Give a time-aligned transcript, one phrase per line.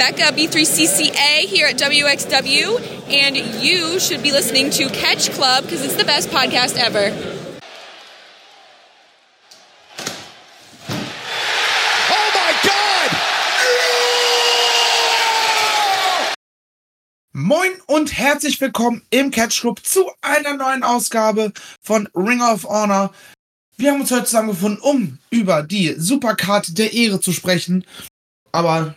[0.00, 2.80] Rebecca, B3CCA here at WXW,
[3.12, 7.12] and you should be listening to Catch Club because it's the best podcast ever.
[12.08, 12.30] Oh!
[17.32, 23.12] Moin und herzlich willkommen im Catch Club zu einer neuen Ausgabe von Ring of Honor.
[23.76, 27.84] Wir haben uns heute zusammengefunden, um über die Supercard der Ehre zu sprechen.
[28.52, 28.94] Aber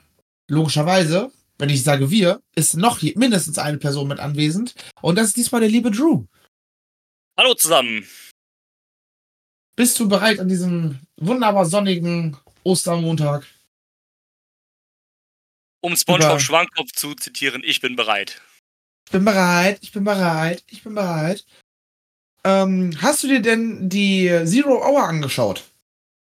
[0.49, 4.75] logischerweise, wenn ich sage wir, ist noch je- mindestens eine Person mit anwesend.
[5.01, 6.25] Und das ist diesmal der liebe Drew.
[7.37, 8.07] Hallo zusammen.
[9.75, 13.45] Bist du bereit an diesem wunderbar sonnigen Ostermontag?
[15.81, 18.41] Um SpongeBob Schwankopf zu zitieren, ich bin bereit.
[19.07, 21.45] Ich bin bereit, ich bin bereit, ich bin bereit.
[22.45, 25.63] Ähm, hast du dir denn die Zero Hour angeschaut?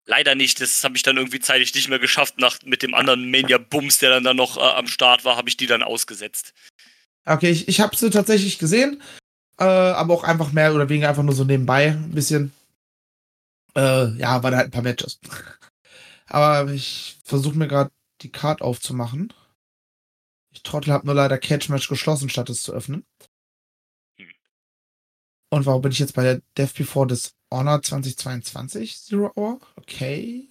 [0.10, 2.40] Leider nicht, das habe ich dann irgendwie zeitlich nicht mehr geschafft.
[2.40, 5.56] Nach, mit dem anderen Mania-Bums, der dann, dann noch äh, am Start war, habe ich
[5.56, 6.56] die dann ausgesetzt.
[7.26, 9.04] Okay, ich, ich habe sie tatsächlich gesehen,
[9.60, 12.54] äh, aber auch einfach mehr oder weniger einfach nur so nebenbei ein bisschen.
[13.76, 15.20] Äh, ja, waren halt ein paar Matches.
[16.26, 17.92] aber ich versuche mir gerade
[18.22, 19.32] die Card aufzumachen.
[20.52, 23.06] Ich Trottel habe nur leider Catch Match geschlossen, statt es zu öffnen.
[24.18, 24.32] Hm.
[25.52, 27.06] Und warum bin ich jetzt bei der Death Before
[27.52, 29.60] Dishonor 2022 Zero Hour?
[29.76, 30.48] Okay.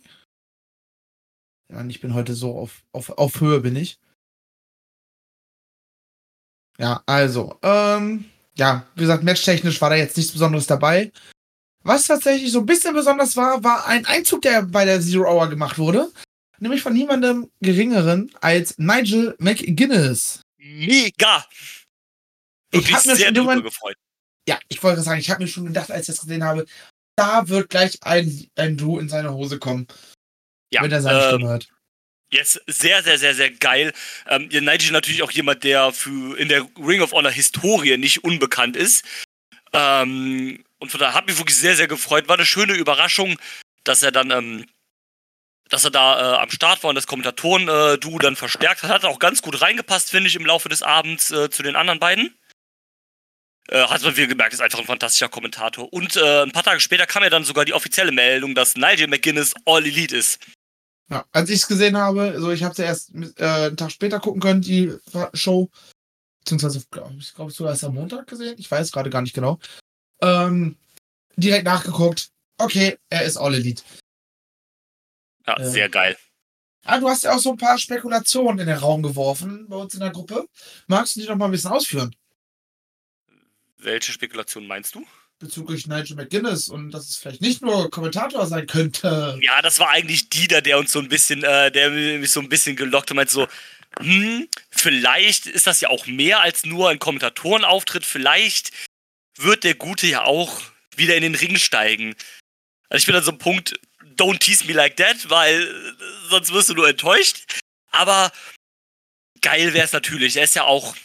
[1.70, 3.98] Und ich bin heute so auf, auf, auf Höhe bin ich.
[6.78, 8.24] Ja, also, ähm,
[8.56, 11.12] ja, wie gesagt, matchtechnisch war da jetzt nichts Besonderes dabei.
[11.84, 15.48] Was tatsächlich so ein bisschen besonders war, war ein Einzug, der bei der Zero Hour
[15.48, 16.12] gemacht wurde.
[16.58, 20.42] Nämlich von niemandem geringeren als Nigel McGuinness.
[20.56, 21.46] Mega!
[22.70, 23.96] Ich Wirklich hab mir sehr irgendwann- gefreut.
[24.48, 26.64] Ja, ich wollte sagen, ich habe mir schon gedacht, als ich das gesehen habe,
[27.16, 29.86] da wird gleich ein, ein Drew in seine Hose kommen,
[30.72, 31.68] Ja, wenn er seine ähm, Stimme hört.
[32.30, 33.92] Jetzt sehr, sehr, sehr, sehr geil.
[34.26, 38.74] Ähm, Nigel natürlich auch jemand, der für in der Ring of Honor Historie nicht unbekannt
[38.74, 39.04] ist.
[39.74, 42.26] Ähm, und von daher hat mich wirklich sehr, sehr gefreut.
[42.28, 43.38] War eine schöne Überraschung,
[43.84, 44.64] dass er dann, ähm,
[45.68, 48.90] dass er da äh, am Start war und das Kommentatoren-Du dann verstärkt hat.
[48.90, 52.00] Hat auch ganz gut reingepasst, finde ich, im Laufe des Abends äh, zu den anderen
[52.00, 52.34] beiden.
[53.70, 55.92] Äh, hat man wieder gemerkt, ist einfach ein fantastischer Kommentator.
[55.92, 59.08] Und äh, ein paar Tage später kam ja dann sogar die offizielle Meldung, dass Nigel
[59.08, 60.38] McGuinness All Elite ist.
[61.10, 63.90] Ja, als ich es gesehen habe, also ich habe es ja erst äh, einen Tag
[63.90, 64.92] später gucken können, die
[65.34, 65.70] Show.
[66.40, 68.56] Beziehungsweise, glaub ich glaube sogar erst am Montag gesehen.
[68.58, 69.58] Ich weiß gerade gar nicht genau.
[70.22, 70.76] Ähm,
[71.36, 72.30] direkt nachgeguckt.
[72.58, 73.82] Okay, er ist All Elite.
[75.46, 75.70] Ja, Äh.
[75.70, 76.16] sehr geil.
[76.84, 79.92] Ah, du hast ja auch so ein paar Spekulationen in den Raum geworfen bei uns
[79.92, 80.46] in der Gruppe.
[80.86, 82.14] Magst du die noch mal ein bisschen ausführen?
[83.78, 85.06] Welche Spekulation meinst du?
[85.38, 89.38] Bezüglich Nigel McGuinness und dass es vielleicht nicht nur Kommentator sein könnte.
[89.40, 92.48] Ja, das war eigentlich Dieter, der uns so ein bisschen, äh, der mich so ein
[92.48, 93.46] bisschen gelockt und meint so,
[94.00, 98.04] hm, vielleicht ist das ja auch mehr als nur ein Kommentatorenauftritt.
[98.04, 98.72] Vielleicht
[99.36, 100.60] wird der Gute ja auch
[100.96, 102.16] wieder in den Ring steigen.
[102.88, 103.78] Also ich bin an so einem Punkt,
[104.16, 107.60] don't tease me like that, weil äh, sonst wirst du nur enttäuscht.
[107.90, 108.32] Aber
[109.40, 110.36] geil wäre es natürlich.
[110.36, 110.96] Er ist ja auch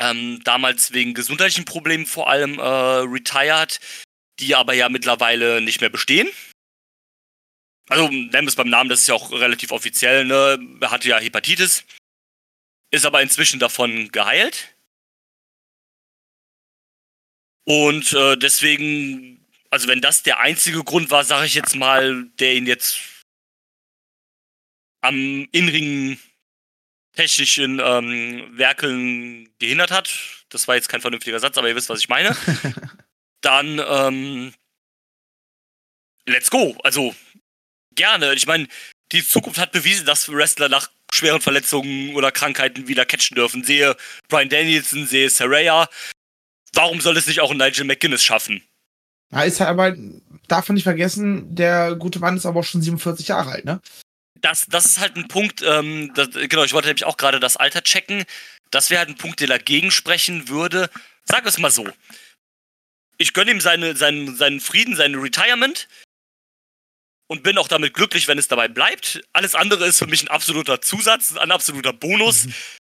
[0.00, 3.78] ähm, damals wegen gesundheitlichen Problemen vor allem äh, retired,
[4.40, 6.28] die aber ja mittlerweile nicht mehr bestehen.
[7.88, 10.58] Also nennen wir es beim Namen, das ist ja auch relativ offiziell, ne?
[10.80, 11.84] Er hatte ja Hepatitis,
[12.90, 14.74] ist aber inzwischen davon geheilt.
[17.64, 22.54] Und äh, deswegen, also wenn das der einzige Grund war, sage ich jetzt mal, der
[22.54, 22.98] ihn jetzt
[25.02, 26.18] am Inringen
[27.20, 30.10] technischen ähm, Werkeln gehindert hat,
[30.48, 32.34] das war jetzt kein vernünftiger Satz, aber ihr wisst, was ich meine,
[33.42, 34.54] dann ähm,
[36.26, 36.76] let's go.
[36.82, 37.14] Also
[37.94, 38.32] gerne.
[38.34, 38.68] Ich meine,
[39.12, 43.64] die Zukunft hat bewiesen, dass Wrestler nach schweren Verletzungen oder Krankheiten wieder catchen dürfen.
[43.64, 43.96] Sehe
[44.28, 45.88] Brian Danielson, sehe Saraya.
[46.72, 48.62] Warum soll es nicht auch ein Nigel McGuinness schaffen?
[49.30, 49.94] Ja, ist halt aber,
[50.48, 53.80] darf man nicht vergessen, der gute Mann ist aber auch schon 47 Jahre alt, ne?
[54.40, 57.56] Das, das ist halt ein Punkt, ähm, das, genau, ich wollte nämlich auch gerade das
[57.56, 58.24] Alter checken.
[58.70, 60.88] Das wäre halt ein Punkt, der dagegen sprechen würde.
[61.24, 61.88] Sag es mal so.
[63.18, 65.88] Ich gönne ihm seine, seinen, seinen Frieden, sein Retirement
[67.26, 69.20] und bin auch damit glücklich, wenn es dabei bleibt.
[69.32, 72.48] Alles andere ist für mich ein absoluter Zusatz, ein absoluter Bonus.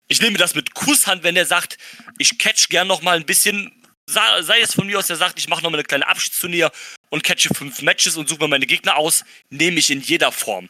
[0.06, 1.79] Ich nehme das mit Kusshand, wenn er sagt,
[2.19, 3.73] ich catch gern noch mal ein bisschen,
[4.06, 6.71] sei sei es von mir aus, der sagt, ich mache noch mal eine kleine Abschiedsturnier
[7.11, 10.69] und catche fünf Matches und suche mir meine Gegner aus, nehme ich in jeder Form.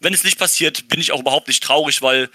[0.00, 2.30] Wenn es nicht passiert, bin ich auch überhaupt nicht traurig, weil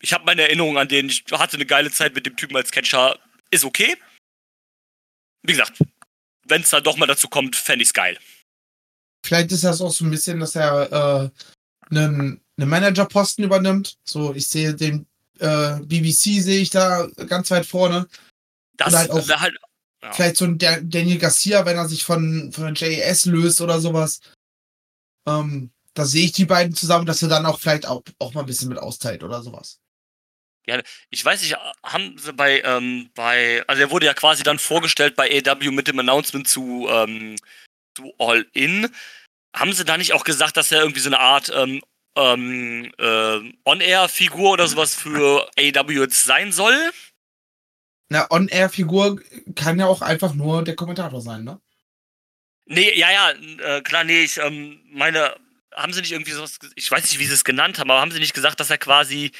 [0.00, 2.70] ich habe meine Erinnerungen an den, ich hatte eine geile Zeit mit dem Typen als
[2.70, 3.18] Catcher,
[3.50, 3.96] ist okay.
[5.42, 5.78] Wie gesagt,
[6.46, 8.18] wenn es dann doch mal dazu kommt, fände ich's geil.
[9.24, 13.98] Vielleicht ist das auch so ein bisschen, dass er äh, einen einen Managerposten übernimmt.
[14.04, 15.06] So, ich sehe den
[15.40, 18.08] äh, BBC sehe ich da ganz weit vorne.
[18.76, 19.56] Das Oder halt auch- halt,
[20.02, 20.12] ja.
[20.12, 23.80] Vielleicht so ein Da- Daniel Garcia, wenn er sich von, von der JAS löst oder
[23.80, 24.20] sowas.
[25.26, 28.40] Ähm, da sehe ich die beiden zusammen, dass er dann auch vielleicht auch, auch mal
[28.40, 29.80] ein bisschen mit austeilt oder sowas.
[31.10, 35.14] ich weiß nicht, haben sie bei, ähm, bei, also er wurde ja quasi dann vorgestellt
[35.14, 37.36] bei AW mit dem Announcement zu, ähm,
[37.94, 38.88] zu All In.
[39.54, 41.80] Haben sie da nicht auch gesagt, dass er irgendwie so eine Art ähm,
[42.16, 46.92] ähm, äh, On-Air-Figur oder sowas für AW jetzt sein soll?
[48.10, 49.20] Eine On-Air-Figur
[49.54, 51.60] kann ja auch einfach nur der Kommentator sein, ne?
[52.66, 55.36] Nee, ja, ja, äh, klar, nee, ich ähm, meine,
[55.74, 58.10] haben sie nicht irgendwie sowas, ich weiß nicht, wie sie es genannt haben, aber haben
[58.10, 59.32] sie nicht gesagt, dass er quasi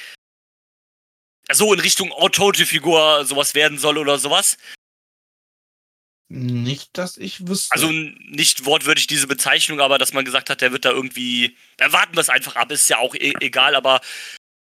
[1.51, 4.57] so in Richtung Authority-Figur sowas werden soll oder sowas?
[6.27, 7.71] Nicht, dass ich wüsste.
[7.73, 11.55] Also nicht wortwörtlich diese Bezeichnung, aber dass man gesagt hat, der wird da irgendwie.
[11.77, 14.01] Da warten wir es einfach ab, ist ja auch e egal, aber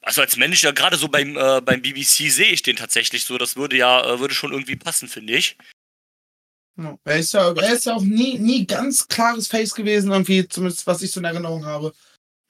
[0.03, 3.39] also als Manager, gerade so beim, äh, beim BBC sehe ich den tatsächlich so.
[3.39, 5.57] Das würde ja, äh, würde schon irgendwie passen, finde ich.
[7.05, 10.87] Er ist ja, er ist ja auch nie, nie ganz klares Face gewesen, irgendwie, zumindest
[10.87, 11.93] was ich so in Erinnerung habe.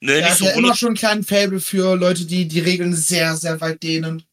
[0.01, 2.59] Ne, Er nicht hat so ja immer schon einen kleinen Fable für Leute, die die
[2.59, 4.23] Regeln sehr, sehr weit dehnen.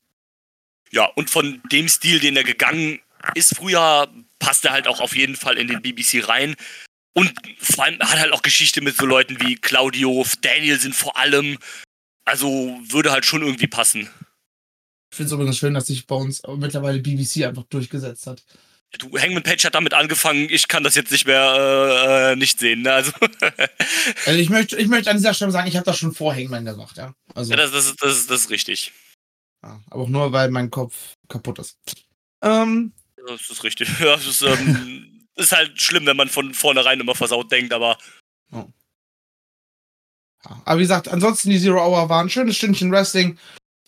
[0.90, 3.00] Ja, und von dem Stil, den er gegangen
[3.34, 4.08] ist früher,
[4.38, 6.54] passt er halt auch auf jeden Fall in den BBC rein.
[7.14, 11.58] Und vor allem hat halt auch Geschichte mit so Leuten wie Claudio, Danielson vor allem.
[12.24, 14.08] Also würde halt schon irgendwie passen.
[15.10, 18.44] Ich finde es übrigens schön, dass sich bei uns mittlerweile BBC einfach durchgesetzt hat.
[18.98, 22.58] Du, Hangman Page hat damit angefangen, ich kann das jetzt nicht mehr äh, äh, nicht
[22.58, 22.82] sehen.
[22.82, 22.92] Ne?
[22.92, 23.12] Also,
[24.26, 26.64] Also ich möchte, ich möchte an dieser Stelle sagen, ich habe das schon vor Hangman
[26.64, 27.14] gemacht, ja.
[27.34, 28.92] Also, ja, das, das, ist- das, das ist richtig.
[29.62, 30.94] ja, aber auch nur, weil mein Kopf
[31.28, 31.76] kaputt ist.
[32.42, 32.92] Ähm,
[33.28, 33.88] Das ist richtig.
[34.00, 37.98] Ja, das ist, ähm, ist halt schlimm, wenn man von vornherein immer versaut denkt, aber
[38.52, 38.66] ja.
[40.64, 43.38] Aber wie gesagt, ansonsten die Zero Hour war ein schönes Stündchen Wrestling.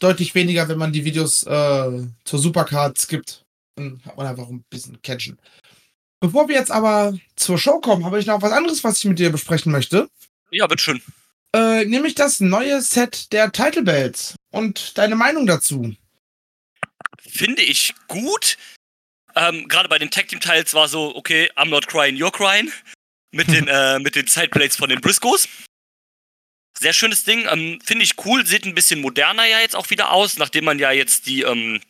[0.00, 3.44] Deutlich weniger, wenn man die Videos äh, zur Supercard skippt.
[3.78, 5.38] Dann hat man einfach ein bisschen Catchen.
[6.20, 9.18] Bevor wir jetzt aber zur Show kommen, habe ich noch was anderes, was ich mit
[9.18, 10.08] dir besprechen möchte.
[10.50, 11.00] ja, bitteschön.
[11.54, 14.34] Äh, nämlich das neue Set der Title Belts.
[14.50, 15.94] Und deine Meinung dazu.
[17.20, 18.58] Finde ich gut.
[19.36, 22.72] Ähm, Gerade bei den Tag Team Teils war so, okay, I'm not crying, you're crying.
[23.30, 25.48] Mit den, äh, mit den Sideplates von den Briscoes.
[26.78, 27.46] Sehr schönes Ding.
[27.48, 28.44] Ähm, Finde ich cool.
[28.44, 31.80] Sieht ein bisschen moderner ja jetzt auch wieder aus, nachdem man ja jetzt die, ähm,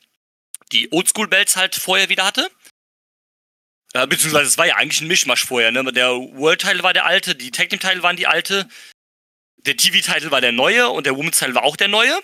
[0.72, 2.50] die Oldschool-Belts halt vorher wieder hatte.
[3.94, 5.70] Äh, beziehungsweise es war ja eigentlich ein Mischmasch vorher.
[5.70, 5.84] Ne?
[5.92, 8.68] Der World-Title war der alte, die Tag Team-Title waren die alte,
[9.58, 12.18] der TV-Title war der neue und der Women's-Title war auch der neue.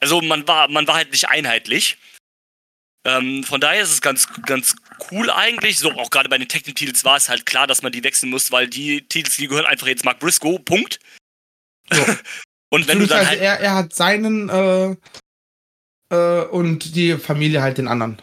[0.00, 1.96] Also man war, man war halt nicht einheitlich.
[3.06, 4.76] Ähm, von daher ist es ganz, ganz
[5.10, 5.78] cool eigentlich.
[5.78, 8.02] So, auch gerade bei den Tag Team Titles war es halt klar, dass man die
[8.02, 11.00] wechseln muss, weil die Titels, die gehören einfach jetzt Mark Briscoe, Punkt.
[11.92, 11.98] Ja.
[12.70, 14.96] und wenn du dann Beziehungsweise halt, er, er hat seinen äh,
[16.10, 18.20] äh, und die Familie halt den anderen.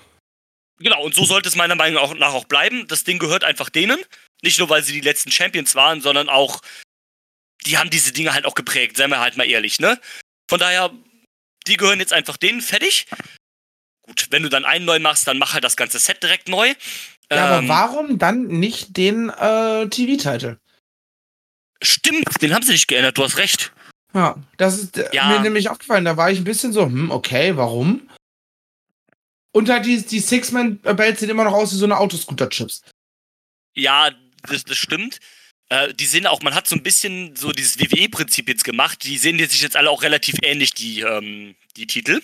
[0.79, 2.87] genau, und so sollte es meiner Meinung nach auch bleiben.
[2.87, 3.99] Das Ding gehört einfach denen.
[4.43, 6.61] Nicht nur, weil sie die letzten Champions waren, sondern auch,
[7.65, 9.99] die haben diese Dinge halt auch geprägt, seien wir halt mal ehrlich, ne?
[10.49, 10.91] Von daher,
[11.67, 13.05] die gehören jetzt einfach denen, fertig.
[14.01, 16.69] Gut, wenn du dann einen neu machst, dann mach halt das ganze Set direkt neu.
[17.31, 20.57] Ja, Ähm, aber warum dann nicht den äh, TV-Title?
[21.83, 23.71] Stimmt, den haben sie nicht geändert, du hast recht.
[24.13, 25.27] Ja, das ist äh, Ja.
[25.29, 26.05] mir nämlich aufgefallen.
[26.05, 28.09] Da war ich ein bisschen so, hm, okay, warum?
[29.53, 32.81] Und halt die, die Six-Man-Belts sehen immer noch aus wie so eine Autoscooter-Chips.
[33.75, 34.11] Ja,
[34.43, 35.19] das, das stimmt.
[35.69, 39.03] Äh, die sehen auch, man hat so ein bisschen so dieses WWE-Prinzip jetzt gemacht.
[39.03, 42.21] Die sehen sich jetzt alle auch relativ ähnlich, die, ähm, die Titel.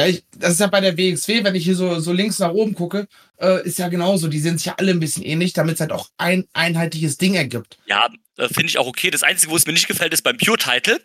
[0.00, 2.50] Ja, ich, das ist ja bei der WXW, wenn ich hier so, so links nach
[2.52, 3.06] oben gucke,
[3.38, 4.28] äh, ist ja genauso.
[4.28, 7.34] Die sind sich ja alle ein bisschen ähnlich, damit es halt auch ein einheitliches Ding
[7.34, 7.78] ergibt.
[7.86, 9.10] Ja, äh, finde ich auch okay.
[9.10, 11.00] Das Einzige, wo es mir nicht gefällt, ist beim Pure-Title.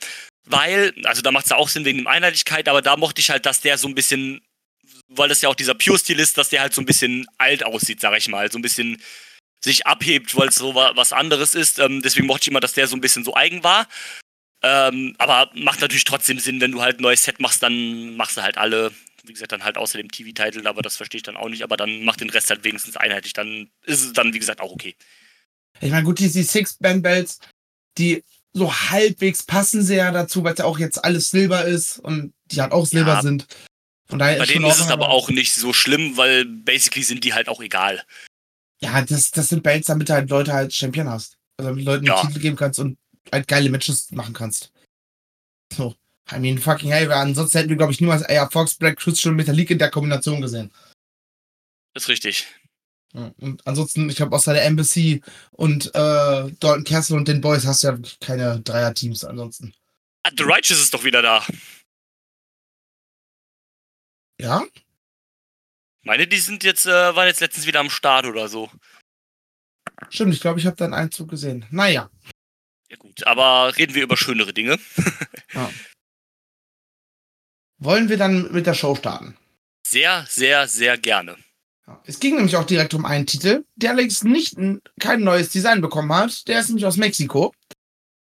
[0.48, 3.32] Weil, also da macht es ja auch Sinn wegen der Einheitlichkeit, aber da mochte ich
[3.32, 4.42] halt, dass der so ein bisschen,
[5.08, 8.00] weil das ja auch dieser Pure-Stil ist, dass der halt so ein bisschen alt aussieht,
[8.00, 8.52] sag ich mal.
[8.52, 9.02] So ein bisschen
[9.64, 11.80] sich abhebt, weil es so wa- was anderes ist.
[11.80, 13.88] Ähm, deswegen mochte ich immer, dass der so ein bisschen so eigen war.
[14.68, 18.36] Ähm, aber macht natürlich trotzdem Sinn, wenn du halt ein neues Set machst, dann machst
[18.36, 18.92] du halt alle,
[19.24, 21.78] wie gesagt, dann halt außer dem TV-Title, aber das verstehe ich dann auch nicht, aber
[21.78, 24.96] dann mach den Rest halt wenigstens einheitlich, dann ist es dann, wie gesagt, auch okay.
[25.82, 27.42] Ich meine, gut, die, die Six-Man-Belts,
[28.00, 32.34] die so halbwegs passen sehr dazu, weil es ja auch jetzt alles Silber ist und
[32.46, 33.22] die halt auch Silber Ja.
[33.22, 33.46] sind.
[34.08, 37.04] Von daher Bei ist schon denen ist es aber auch nicht so schlimm, weil basically
[37.04, 38.04] sind die halt auch egal.
[38.80, 41.38] Ja, das, das sind Belts, damit du halt Leute halt Champion hast.
[41.58, 42.22] Also damit du Leuten Ja.
[42.22, 42.98] Titel geben kannst und
[43.32, 44.72] halt geile Matches machen kannst.
[45.74, 45.96] So.
[46.32, 49.32] I mean, fucking hey, weil ansonsten hätten wir, glaube ich, niemals AR Fox, Black Crystal
[49.32, 50.72] und Metallic in der Kombination gesehen.
[51.94, 52.48] Ist richtig.
[53.14, 57.66] Ja, Und ansonsten, ich glaube, außer der Embassy und äh, Dalton Castle und den Boys
[57.66, 59.74] hast du ja keine Dreier-Teams ansonsten.
[60.24, 61.46] Ah, The Righteous ist doch wieder da.
[64.42, 64.66] Ja?
[66.04, 68.70] Meine, die sind jetzt, äh, waren jetzt letztens wieder am Start oder so.
[70.10, 71.66] Stimmt, ich glaube, ich habe da einen Einzug gesehen.
[71.72, 72.10] Naja.
[72.96, 74.80] Ja gut, aber reden wir über schönere Dinge.
[75.54, 75.72] Ja.
[77.78, 79.38] Wollen wir dann mit der Show starten?
[79.88, 81.38] Sehr, sehr, sehr gerne.
[82.06, 84.58] Es ging nämlich auch direkt um einen Titel, der allerdings nicht
[85.00, 86.46] kein neues Design bekommen hat.
[86.48, 87.54] Der ist nämlich aus Mexiko.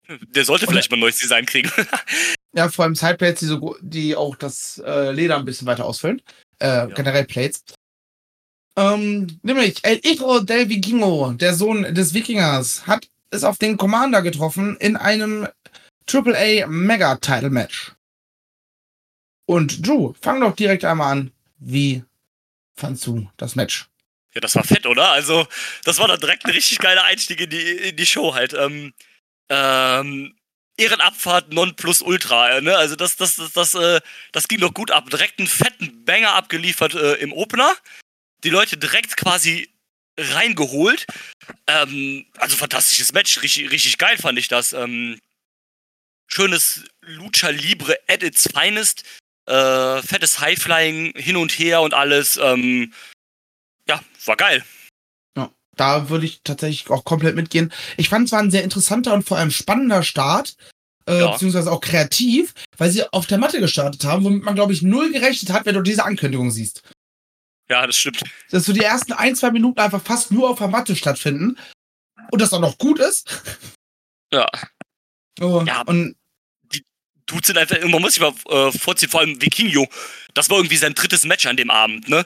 [0.08, 1.70] Der sollte vielleicht mal ein neues Design kriegen.
[2.54, 6.22] ja, vor allem Sideplates, die, so, die auch das äh, Leder ein bisschen weiter ausfüllen.
[6.60, 6.86] Äh, ja.
[6.86, 7.64] Generell Plates.
[8.78, 14.22] Ähm, nämlich El Hijo del Vikingo, der Sohn des Wikingers, hat es auf den Commander
[14.22, 15.48] getroffen in einem
[16.12, 17.92] AAA Mega Title Match.
[19.46, 21.32] Und Drew, fang doch direkt einmal an.
[21.60, 22.04] Wie
[22.76, 23.88] fandst du das Match?
[24.34, 25.12] Ja, das war fett, oder?
[25.12, 25.48] Also,
[25.84, 28.54] das war dann direkt ein richtig geiler Einstieg in die, in die Show halt.
[28.54, 28.94] Ähm,
[29.50, 30.36] ähm,
[30.78, 32.76] Ehrenabfahrt non plus ultra, ne?
[32.76, 34.02] Also das, das, das, das, äh,
[34.34, 35.10] das ging doch gut ab.
[35.10, 37.74] Direkt einen fetten Banger abgeliefert äh, im Opener.
[38.44, 39.70] Die Leute direkt quasi
[40.18, 41.06] reingeholt.
[41.68, 44.74] Ähm, also fantastisches Match, richtig, richtig geil fand ich das.
[44.74, 45.20] Ähm,
[46.28, 49.04] schönes Lucha Libre at its finest.
[49.48, 52.38] Äh, fettes Highflying hin und her und alles.
[52.38, 52.94] Ähm,
[53.88, 54.64] ja, war geil.
[55.38, 57.72] Ja, da würde ich tatsächlich auch komplett mitgehen.
[57.98, 60.56] Ich fand es war ein sehr interessanter und vor allem spannender Start.
[61.08, 61.32] Äh, ja.
[61.32, 65.12] Beziehungsweise auch kreativ, weil sie auf der Matte gestartet haben, womit man, glaube ich, null
[65.12, 66.82] gerechnet hat, wenn du diese Ankündigung siehst.
[67.70, 68.22] Ja, das stimmt.
[68.52, 71.58] Dass so die ersten ein, zwei Minuten einfach fast nur auf der Matte stattfinden
[72.32, 73.42] und das auch noch gut ist.
[74.32, 74.48] Ja.
[75.40, 75.82] Oh, ja.
[75.82, 76.16] Und
[77.26, 79.88] Dudes sind einfach, man muss sich mal äh, vorziehen, vor allem Vikingo.
[80.34, 82.26] Das war irgendwie sein drittes Match an dem Abend, ne?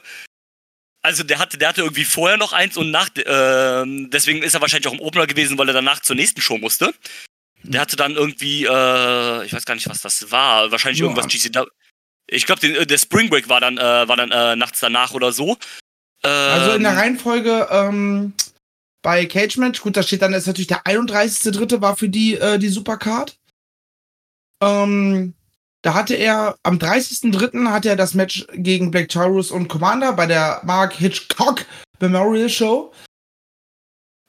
[1.02, 4.60] Also der hatte, der hatte irgendwie vorher noch eins und nach, äh, deswegen ist er
[4.60, 6.92] wahrscheinlich auch im Opener gewesen, weil er danach zur nächsten Show musste.
[7.62, 11.06] Der hatte dann irgendwie, äh, ich weiß gar nicht, was das war, wahrscheinlich ja.
[11.06, 11.66] irgendwas GCW.
[12.30, 15.32] Ich glaube, äh, der Spring Break war dann, äh, war dann äh, nachts danach oder
[15.32, 15.56] so.
[16.22, 18.34] Ähm, also in der ähm, Reihenfolge ähm,
[19.02, 21.80] bei Cage Match, gut, da steht dann ist natürlich der 31.3.
[21.80, 23.36] war für die äh, die Supercard.
[24.62, 25.34] Ähm,
[25.82, 27.70] da hatte er am 30.03.
[27.70, 31.64] hatte er das Match gegen Black Taurus und Commander bei der Mark Hitchcock
[31.98, 32.92] Memorial Show.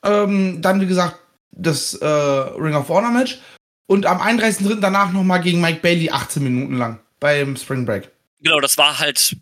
[0.04, 1.20] Ähm, dann, wie gesagt,
[1.52, 3.40] das äh, Ring of Honor Match.
[3.88, 4.80] Und am 31.03.
[4.80, 8.12] danach nochmal gegen Mike Bailey 18 Minuten lang beim Spring Break.
[8.42, 9.38] Genau, das war halt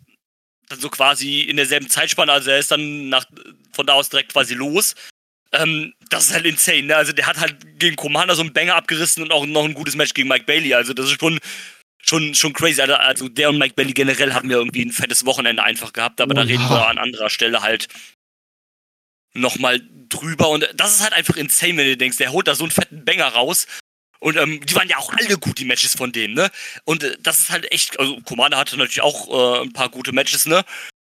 [0.78, 2.30] so quasi in derselben Zeitspanne.
[2.30, 3.24] Also er ist dann nach,
[3.72, 4.94] von da aus direkt quasi los.
[5.52, 6.96] Ähm, das ist halt insane, ne?
[6.96, 9.96] Also der hat halt gegen Commander so einen Banger abgerissen und auch noch ein gutes
[9.96, 10.74] Match gegen Mike Bailey.
[10.74, 11.40] Also das ist schon,
[12.00, 12.80] schon, schon crazy.
[12.80, 16.20] Also, also der und Mike Bailey generell haben ja irgendwie ein fettes Wochenende einfach gehabt,
[16.20, 17.88] aber oh, da reden wir an anderer Stelle halt
[19.34, 20.50] nochmal drüber.
[20.50, 23.04] Und das ist halt einfach insane, wenn du denkst, der holt da so einen fetten
[23.04, 23.66] Banger raus.
[24.20, 26.50] Und ähm, die waren ja auch alle gut, die Matches von dem, ne?
[26.84, 29.28] Und äh, das ist halt echt, also Commander hatte natürlich auch
[29.60, 30.64] äh, ein paar gute Matches, ne?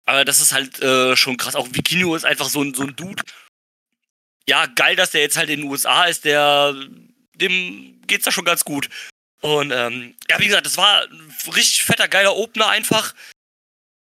[0.06, 1.56] Aber das ist halt äh, schon krass.
[1.56, 3.22] Auch Vikingo ist einfach so ein, so ein Dude,
[4.48, 6.74] ja, geil, dass der jetzt halt in den USA ist, der,
[7.34, 8.88] dem geht's da schon ganz gut.
[9.42, 13.14] Und ähm, ja, wie gesagt, das war ein richtig fetter, geiler Opener einfach.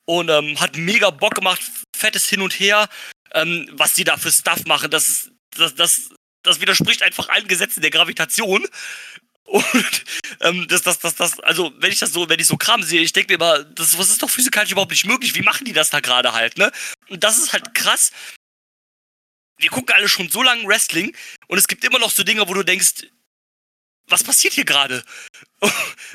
[0.05, 1.61] Und ähm, hat mega Bock gemacht,
[1.95, 2.89] fettes Hin und Her.
[3.35, 6.11] Ähm, was die da für Stuff machen, das ist, das, das,
[6.47, 8.67] das widerspricht einfach allen Gesetzen der Gravitation.
[9.45, 10.05] Und
[10.41, 13.01] ähm, das, das, das, das, also wenn ich das so, wenn ich so Kram sehe,
[13.01, 15.35] ich denke mir immer, das, was ist doch physikalisch überhaupt nicht möglich?
[15.37, 16.73] Wie machen die das da gerade halt, ne?
[17.09, 18.11] Und das ist halt krass,
[19.59, 21.15] wir gucken alle schon so lange Wrestling
[21.49, 23.07] und es gibt immer noch so Dinge, wo du denkst,
[24.09, 25.03] was passiert hier gerade?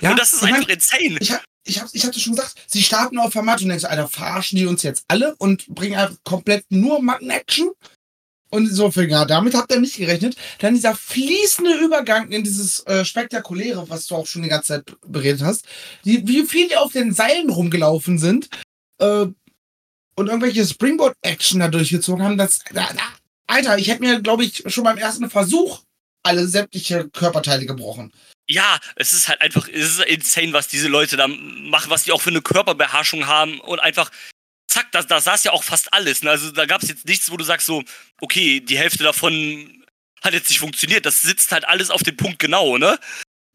[0.02, 1.18] Ja, und das ist einfach mein, insane.
[1.20, 4.08] Ich, hab, ich, hab, ich hatte schon gesagt, sie starten auf Format und denkst, Alter,
[4.08, 7.72] verarschen die uns jetzt alle und bringen einfach komplett nur Matten-Action?
[8.52, 10.36] Und insofern, ja, damit habt ihr nicht gerechnet.
[10.60, 14.96] Dann dieser fließende Übergang in dieses äh, Spektakuläre, was du auch schon die ganze Zeit
[15.08, 15.66] beredet hast.
[16.04, 18.50] Die, wie die auf den Seilen rumgelaufen sind
[19.00, 19.26] äh,
[20.16, 23.04] und irgendwelche Springboard-Action da durchgezogen haben, das, da, da,
[23.48, 25.82] Alter, ich hätte mir, glaube ich, schon beim ersten Versuch
[26.24, 28.12] alle sämtliche Körperteile gebrochen.
[28.48, 32.12] Ja, es ist halt einfach, es ist insane, was diese Leute da machen, was die
[32.12, 34.12] auch für eine Körperbeherrschung haben und einfach,
[34.72, 36.24] zack, da, da saß ja auch fast alles.
[36.24, 36.30] Ne?
[36.32, 37.84] Also da gab es jetzt nichts, wo du sagst so,
[38.22, 39.84] okay, die Hälfte davon
[40.22, 41.06] hat jetzt nicht funktioniert.
[41.06, 43.00] Das sitzt halt alles auf den Punkt genau, ne?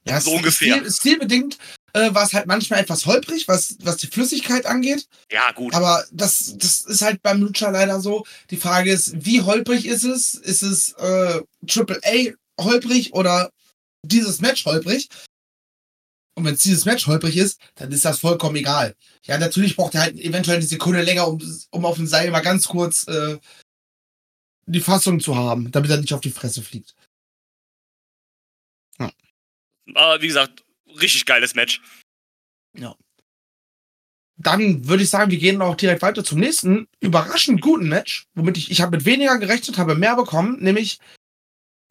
[0.06, 0.76] Ja, so ungefähr.
[0.76, 1.58] Stil, stilbedingt
[1.92, 5.08] äh, war es halt manchmal etwas holprig, was, was die Flüssigkeit angeht.
[5.32, 5.74] Ja, gut.
[5.74, 8.24] Aber das, das ist halt beim Lucha leider so.
[8.50, 10.34] Die Frage ist, wie holprig ist es?
[10.34, 13.50] Ist es äh, Triple A holprig oder
[14.04, 15.08] dieses Match holprig?
[16.36, 18.94] Und wenn es dieses Match holprig ist, dann ist das vollkommen egal.
[19.22, 21.40] Ja, natürlich braucht er halt eventuell eine Sekunde länger, um,
[21.70, 23.38] um auf dem Seil mal ganz kurz äh,
[24.66, 26.94] die Fassung zu haben, damit er nicht auf die Fresse fliegt.
[28.98, 29.10] Ja.
[29.94, 30.62] Aber wie gesagt,
[31.00, 31.80] richtig geiles Match.
[32.74, 32.94] Ja.
[34.36, 38.58] Dann würde ich sagen, wir gehen auch direkt weiter zum nächsten überraschend guten Match, womit
[38.58, 40.98] ich, ich habe mit weniger gerechnet, habe mehr bekommen, nämlich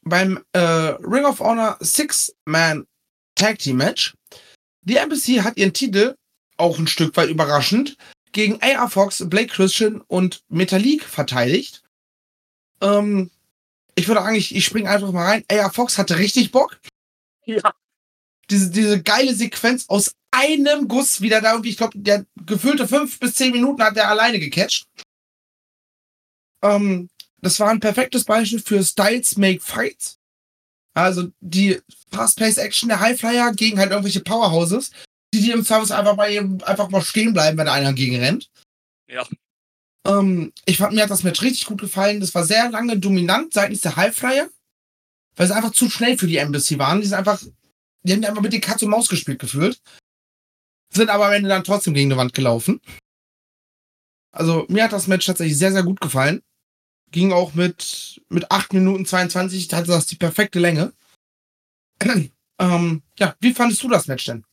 [0.02, 2.86] beim äh, Ring of Honor Six-Man
[3.34, 4.14] Tag Team Match.
[4.86, 6.16] Die Embassy hat ihren Titel,
[6.58, 7.98] auch ein Stück weit überraschend,
[8.32, 11.84] gegen AR Fox, Blake Christian und Metalik verteidigt.
[12.82, 13.32] Ähm,
[13.96, 15.46] ich würde sagen, ich, springe einfach mal rein.
[15.50, 16.80] AR Fox hatte richtig Bock.
[17.46, 17.74] Ja.
[18.50, 23.20] Diese, diese geile Sequenz aus einem Guss wieder da irgendwie, ich glaube, der gefüllte fünf
[23.20, 24.86] bis zehn Minuten hat er alleine gecatcht.
[26.62, 27.10] Ähm,
[27.42, 30.20] das war ein perfektes Beispiel für Styles Make Fights.
[30.96, 34.92] Also die Fast-Paced Action der Highflyer gegen halt irgendwelche Powerhouses,
[35.34, 38.50] die, die im Service einfach mal eben einfach mal stehen bleiben, wenn einer gegen rennt.
[39.08, 39.28] Ja.
[40.08, 42.22] Ähm, ich fand, mir hat das Match richtig gut gefallen.
[42.22, 44.50] Das war sehr lange dominant seitens der Highflyer,
[45.36, 47.02] weil sie einfach zu schnell für die Embassy waren.
[47.02, 47.44] Die sind einfach,
[48.04, 49.82] die haben einfach mit den Katz und Maus gespielt gefühlt.
[50.94, 52.80] Sind aber am Ende dann trotzdem gegen die Wand gelaufen.
[54.32, 56.42] Also, mir hat das Match tatsächlich sehr, sehr gut gefallen.
[57.16, 60.92] Ging auch mit, mit 8 Minuten 22, hatte das die perfekte Länge.
[62.60, 64.44] ähm, ja, wie fandest du das Match denn?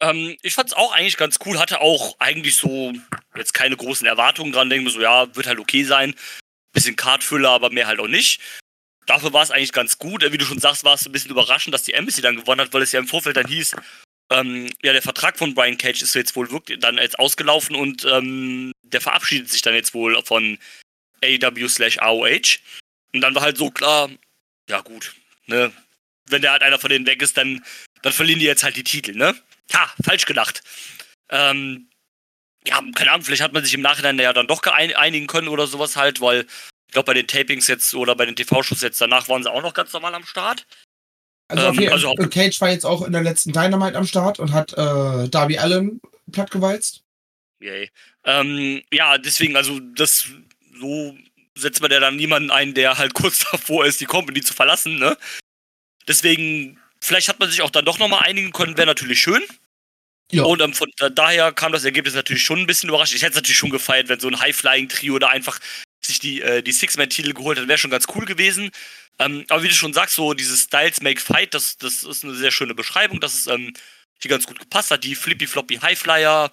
[0.00, 2.92] Ähm, ich fand es auch eigentlich ganz cool, hatte auch eigentlich so
[3.34, 6.14] jetzt keine großen Erwartungen dran, denke mir so, ja, wird halt okay sein.
[6.72, 8.40] Bisschen Kartfüller, aber mehr halt auch nicht.
[9.06, 10.22] Dafür war es eigentlich ganz gut.
[10.30, 12.72] Wie du schon sagst, war es ein bisschen überraschend, dass die Embassy dann gewonnen hat,
[12.72, 13.74] weil es ja im Vorfeld dann hieß,
[14.30, 18.04] ähm, ja, der Vertrag von Brian Cage ist jetzt wohl wirklich dann jetzt ausgelaufen und
[18.04, 20.58] ähm, der verabschiedet sich dann jetzt wohl von
[21.22, 22.58] AW slash AOH.
[23.12, 24.10] Und dann war halt so klar,
[24.68, 25.14] ja gut,
[25.46, 25.72] ne,
[26.26, 27.64] wenn der halt einer von denen weg ist, dann,
[28.02, 29.34] dann verlieren die jetzt halt die Titel, ne?
[29.72, 30.62] Ha, falsch gedacht.
[31.30, 31.88] Ähm,
[32.66, 35.66] ja, keine Ahnung, vielleicht hat man sich im Nachhinein ja dann doch einigen können oder
[35.66, 36.46] sowas halt, weil
[36.86, 39.62] ich glaube, bei den Tapings jetzt oder bei den TV-Shows jetzt danach waren sie auch
[39.62, 40.66] noch ganz normal am Start.
[41.48, 44.72] Also, ähm, also Cage war jetzt auch in der letzten Dynamite am Start und hat
[44.72, 46.00] äh, Darby Allen
[46.32, 47.02] plattgewalzt.
[47.60, 47.90] Yay.
[48.24, 50.26] Ähm, ja, deswegen, also das
[50.78, 51.16] so
[51.56, 54.98] setzt man ja dann niemanden ein, der halt kurz davor ist, die Company zu verlassen,
[54.98, 55.16] ne?
[56.06, 59.42] Deswegen, vielleicht hat man sich auch dann doch nochmal einigen können, wäre natürlich schön.
[60.30, 60.44] Ja.
[60.44, 63.14] Und ähm, von da, daher kam das Ergebnis natürlich schon ein bisschen überrascht.
[63.14, 65.58] Ich hätte es natürlich schon gefeiert, wenn so ein High-Flying-Trio da einfach
[66.04, 68.70] sich die, äh, die Six-Man-Titel geholt hat, wäre schon ganz cool gewesen.
[69.18, 72.34] Ähm, aber wie du schon sagst, so dieses Styles Make Fight, das, das ist eine
[72.34, 73.72] sehr schöne Beschreibung, dass es ähm,
[74.20, 75.04] hier ganz gut gepasst hat.
[75.04, 76.50] Die Flippy Floppy Highflyer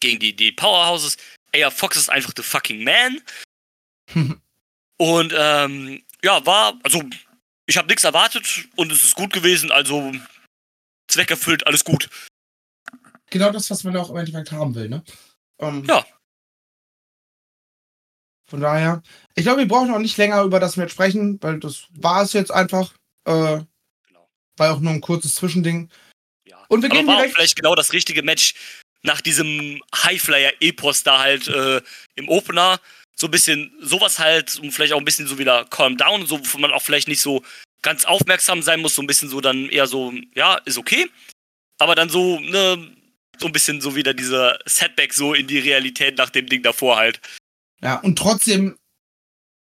[0.00, 1.16] gegen die, die Powerhouses.
[1.54, 3.20] AR Fox ist einfach the fucking man.
[4.98, 7.02] und ähm, ja, war, also
[7.66, 10.12] ich habe nichts erwartet und es ist gut gewesen, also
[11.08, 12.08] Zweck erfüllt, alles gut.
[13.30, 15.02] Genau das, was man auch im Endeffekt haben will, ne?
[15.58, 16.04] Ähm, ja.
[18.48, 19.02] Von daher,
[19.34, 22.34] ich glaube, wir brauchen auch nicht länger über das Match sprechen, weil das war es
[22.34, 22.92] jetzt einfach.
[23.24, 23.62] Äh,
[24.06, 24.28] genau.
[24.58, 25.88] War auch nur ein kurzes Zwischending.
[26.46, 26.62] Ja.
[26.68, 27.32] Und wir Aber gehen war direkt.
[27.32, 31.80] Auch vielleicht genau das richtige Match nach diesem Highflyer-Epos da halt äh,
[32.14, 32.80] im Opener.
[33.14, 36.40] So ein bisschen sowas halt, um vielleicht auch ein bisschen so wieder calm down, so,
[36.42, 37.42] wo man auch vielleicht nicht so
[37.82, 41.10] ganz aufmerksam sein muss, so ein bisschen so dann eher so, ja, ist okay.
[41.78, 42.96] Aber dann so, ne,
[43.38, 46.96] so ein bisschen so wieder dieser Setback so in die Realität nach dem Ding davor
[46.96, 47.20] halt.
[47.82, 48.76] Ja, und trotzdem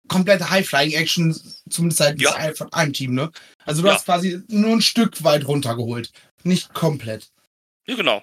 [0.09, 1.35] komplette High-Flying-Action,
[1.71, 2.53] zumindest seit ja.
[2.55, 3.31] von einem Team, ne?
[3.65, 3.95] Also du ja.
[3.95, 6.13] hast quasi nur ein Stück weit runtergeholt.
[6.43, 7.31] Nicht komplett.
[7.87, 8.23] Ja, genau.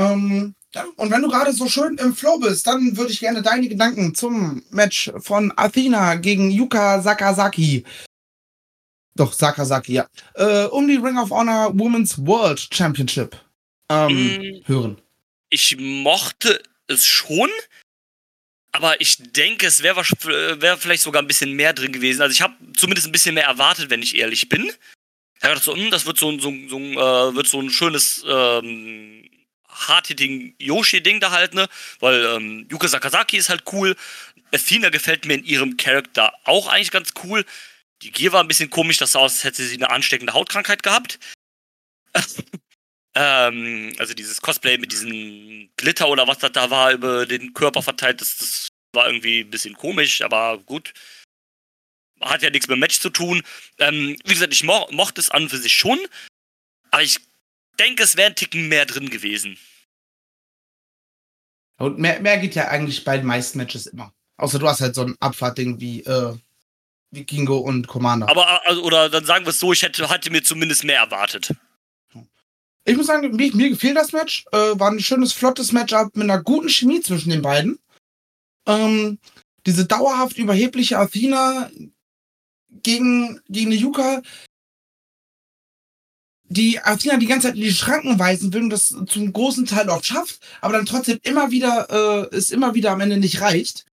[0.00, 3.42] Ähm, ja, und wenn du gerade so schön im Flow bist, dann würde ich gerne
[3.42, 7.84] deine Gedanken zum Match von Athena gegen Yuka Sakazaki.
[9.16, 10.06] Doch, Sakazaki, ja.
[10.34, 13.36] Äh, um die Ring of Honor Women's World Championship
[13.90, 15.00] ähm, mm, hören.
[15.50, 17.50] Ich mochte es schon.
[18.72, 22.22] Aber ich denke, es wäre wär vielleicht sogar ein bisschen mehr drin gewesen.
[22.22, 24.70] Also ich habe zumindest ein bisschen mehr erwartet, wenn ich ehrlich bin.
[25.34, 29.24] Ich dachte so, hm, das wird so, so, so, äh, wird so ein schönes ähm,
[29.88, 31.68] Hard-Hitting Yoshi-Ding da halt, ne?
[32.00, 33.96] Weil ähm, Yuka Sakazaki ist halt cool.
[34.52, 37.44] Athena gefällt mir in ihrem Charakter auch eigentlich ganz cool.
[38.02, 40.82] Die Gier war ein bisschen komisch, das sah aus, als hätte sie eine ansteckende Hautkrankheit
[40.82, 41.18] gehabt.
[43.14, 47.82] Ähm, also dieses Cosplay mit diesem Glitter oder was das da war über den Körper
[47.82, 50.92] verteilt, das, das war irgendwie ein bisschen komisch, aber gut.
[52.20, 53.42] Hat ja nichts mit dem Match zu tun.
[53.78, 55.98] Ähm, wie gesagt, ich mo mochte es an und für sich schon,
[56.90, 57.18] aber ich
[57.78, 59.58] denke, es wäre ein Ticken mehr drin gewesen.
[61.80, 64.12] Und mehr, mehr geht ja eigentlich bei den meisten Matches immer.
[64.36, 66.34] Außer du hast halt so ein Abfahrtding wie äh,
[67.10, 68.28] Vikingo und Commander.
[68.28, 71.54] Aber, also, oder dann sagen wir es so, ich hätte, hatte mir zumindest mehr erwartet.
[72.84, 74.44] Ich muss sagen, mir, mir gefiel das Match.
[74.52, 77.78] Äh, war ein schönes, flottes Matchup mit einer guten Chemie zwischen den beiden.
[78.66, 79.18] Ähm,
[79.64, 81.70] diese dauerhaft überhebliche Athena
[82.82, 84.20] gegen, gegen eine Yuka.
[86.50, 89.88] Die Athena die ganze Zeit in die Schranken weisen will und das zum großen Teil
[89.88, 93.86] auch schafft, aber dann trotzdem immer wieder, äh, es immer wieder am Ende nicht reicht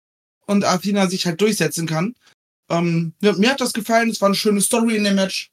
[0.45, 2.15] und Athena sich halt durchsetzen kann.
[2.69, 5.51] Ähm, mir, hat das gefallen, es war eine schöne Story in dem Match,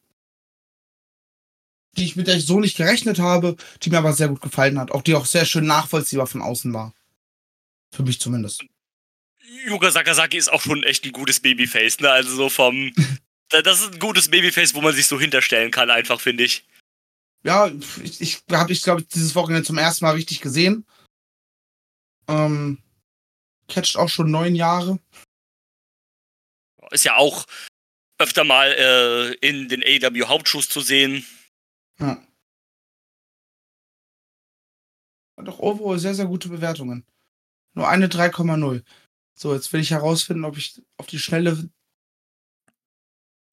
[1.96, 4.78] die ich mit der ich so nicht gerechnet habe, die mir aber sehr gut gefallen
[4.78, 6.94] hat, auch die auch sehr schön nachvollziehbar von außen war.
[7.90, 8.64] Für mich zumindest.
[9.66, 12.10] Yuga Sakazaki ist auch schon echt ein gutes Babyface, ne?
[12.10, 12.92] Also so vom.
[13.48, 16.64] das ist ein gutes Babyface, wo man sich so hinterstellen kann, einfach, finde ich.
[17.44, 17.66] Ja,
[18.02, 20.86] ich, ich habe ich, glaube ich, dieses Wochenende zum ersten Mal richtig gesehen.
[22.28, 22.78] Ähm,
[23.68, 24.98] catcht auch schon neun Jahre.
[26.90, 27.46] Ist ja auch
[28.18, 31.26] öfter mal äh, in den AW Hauptschuss zu sehen.
[31.98, 32.22] Ja.
[35.36, 37.04] Hat auch overall sehr, sehr gute Bewertungen.
[37.74, 38.84] Nur eine 3,0.
[39.34, 41.68] So, jetzt will ich herausfinden, ob ich auf die Schnelle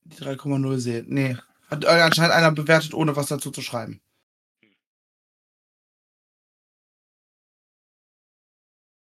[0.03, 1.03] die 3,0 sehe.
[1.07, 1.37] Nee.
[1.69, 4.01] Hat äh, anscheinend einer bewertet, ohne was dazu zu schreiben.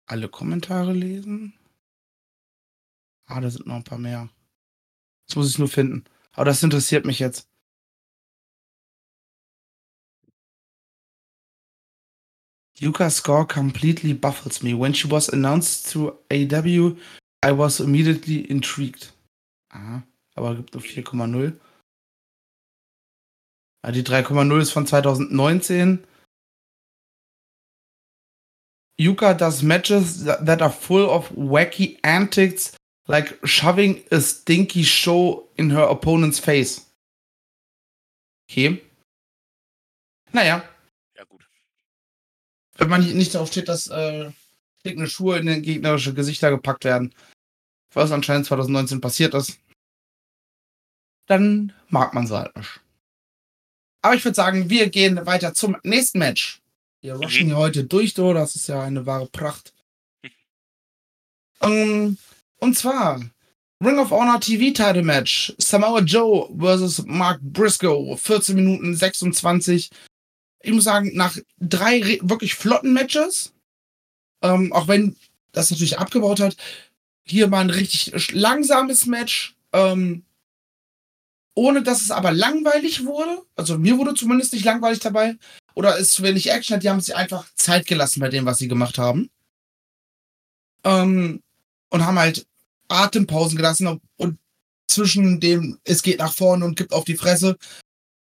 [0.06, 1.54] Alle Kommentare lesen?
[3.28, 4.30] Ah, da sind noch ein paar mehr.
[5.28, 6.04] Das muss ich nur finden.
[6.34, 7.48] Aber das interessiert mich jetzt.
[12.78, 14.78] Yuka's score completely baffles me.
[14.78, 16.98] When she was announced to AW,
[17.44, 19.14] I was immediately intrigued.
[19.70, 20.04] Aha,
[20.36, 21.58] aber gibt nur 4,0.
[23.84, 26.06] Ja, die 3,0 ist von 2019.
[29.00, 32.76] Yuka does matches that are full of wacky antics,
[33.08, 36.91] like shoving a stinky show in her opponent's face.
[38.50, 38.82] Okay.
[40.34, 40.63] Naja,
[42.82, 44.32] wenn man nicht darauf steht, dass äh,
[44.80, 47.13] stinkende Schuhe in den gegnerische Gesichter gepackt werden,
[47.94, 49.60] was anscheinend 2019 passiert ist,
[51.28, 52.81] dann mag man sie halt nicht.
[54.02, 56.62] Aber ich würde sagen, wir gehen weiter zum nächsten Match.
[57.02, 58.34] Wir rushen hier heute durch, do.
[58.34, 59.74] Das ist ja eine wahre Pracht.
[61.60, 62.18] um, ähm,
[62.58, 63.22] und zwar
[63.84, 65.54] Ring of Honor TV Title Match.
[65.58, 68.16] Samoa Joe versus Mark Briscoe.
[68.18, 69.90] 14 Minuten 26
[70.64, 73.54] ich muss sagen, nach drei wirklich flotten Matches,
[74.42, 75.16] ähm, auch wenn
[75.52, 76.56] das natürlich abgebaut hat,
[77.24, 80.24] hier mal ein richtig langsames Match, ähm,
[81.54, 83.42] ohne dass es aber langweilig wurde.
[83.56, 85.38] Also mir wurde zumindest nicht langweilig dabei.
[85.74, 88.58] Oder es zu wenig Action hat, die haben sich einfach Zeit gelassen bei dem, was
[88.58, 89.30] sie gemacht haben.
[90.84, 91.42] Ähm,
[91.90, 92.48] und haben halt
[92.88, 94.38] Atempausen gelassen und
[94.88, 97.58] zwischen dem, es geht nach vorne und gibt auf die Fresse,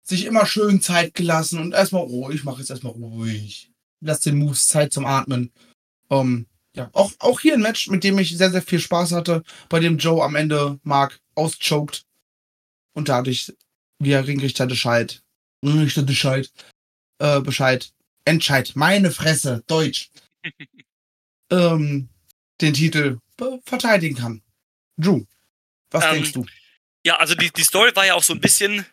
[0.04, 3.72] sich immer schön Zeit gelassen und erstmal ruhig, ich mache jetzt erstmal ruhig.
[4.02, 5.52] Lass den Moves Zeit zum Atmen.
[6.08, 9.44] Um, ja, auch, auch hier ein Match, mit dem ich sehr, sehr viel Spaß hatte,
[9.70, 12.07] bei dem Joe am Ende Mark auschoked
[12.97, 13.53] und dadurch
[13.99, 15.21] via Ringrichter Bescheid,
[15.63, 16.51] Ringrichter Bescheid,
[17.19, 17.93] äh, Bescheid,
[18.25, 20.10] Entscheid, meine Fresse, Deutsch,
[21.51, 22.10] ähm,
[22.60, 23.19] den Titel
[23.65, 24.41] verteidigen kann.
[24.99, 25.23] Drew,
[25.91, 26.45] was ähm, denkst du?
[27.05, 28.83] Ja, also die, die Story war ja auch so ein bisschen,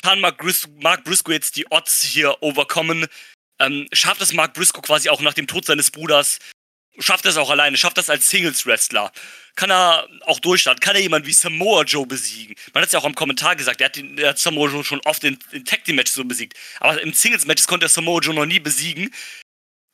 [0.00, 3.06] kann Mark, Bris Mark Briscoe jetzt die Odds hier overkommen?
[3.58, 6.38] Ähm, schafft es Mark Briscoe quasi auch nach dem Tod seines Bruders?
[6.98, 7.76] Schafft es auch alleine?
[7.76, 9.12] Schafft das als Singles-Wrestler?
[9.56, 10.80] Kann er auch durchstarten?
[10.80, 12.56] Kann er jemanden wie Samoa Joe besiegen?
[12.72, 14.84] Man hat es ja auch im Kommentar gesagt, er hat, den, er hat Samoa Joe
[14.84, 16.56] schon oft in, in Tag Team Matches so besiegt.
[16.80, 19.14] Aber im Singles-Matches konnte er Samoa Joe noch nie besiegen.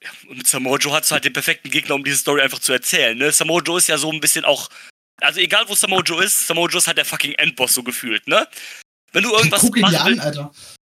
[0.02, 2.58] Ja, und mit Samoa Joe hat es halt den perfekten Gegner, um diese Story einfach
[2.58, 3.16] zu erzählen.
[3.16, 3.32] Ne?
[3.32, 4.70] Samoa Joe ist ja so ein bisschen auch.
[5.20, 8.26] Also egal wo Samoa Joe ist, Samoa Joe ist halt der fucking Endboss so gefühlt,
[8.26, 8.48] ne?
[9.12, 10.50] Wenn du irgendwas Guck ihn dir an, Alter.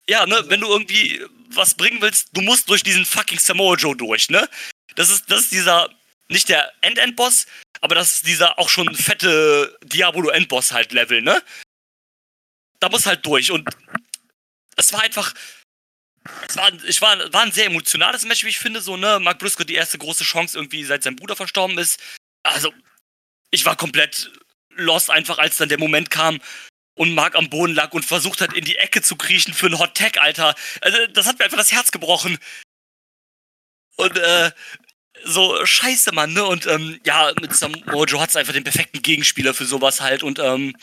[0.10, 3.96] Ja, ne, wenn du irgendwie was bringen willst, du musst durch diesen fucking Samoa Joe
[3.96, 4.50] durch, ne?
[4.98, 5.90] Das ist, das ist dieser,
[6.28, 7.46] nicht der End-End-Boss,
[7.82, 11.42] aber das ist dieser auch schon fette Diabolo-Endboss halt Level, ne?
[12.80, 13.70] Da muss halt durch und
[14.76, 15.34] es war einfach,
[16.50, 19.20] es war, ich war, war ein sehr emotionales Match, wie ich finde, so, ne?
[19.20, 22.02] Mark Briscoe die erste große Chance irgendwie, seit sein Bruder verstorben ist.
[22.42, 22.74] Also,
[23.52, 24.32] ich war komplett
[24.72, 26.42] lost einfach, als dann der Moment kam,
[26.96, 29.78] und Mark am Boden lag und versucht hat, in die Ecke zu kriechen für einen
[29.78, 30.56] Hot Tag, Alter.
[30.82, 32.40] Also, das hat mir einfach das Herz gebrochen.
[33.98, 34.52] Und, äh,
[35.26, 36.46] so scheiße, Mann, ne?
[36.46, 40.40] Und, ähm, ja, mit Samoa Joe hat's einfach den perfekten Gegenspieler für sowas halt und,
[40.40, 40.76] ähm,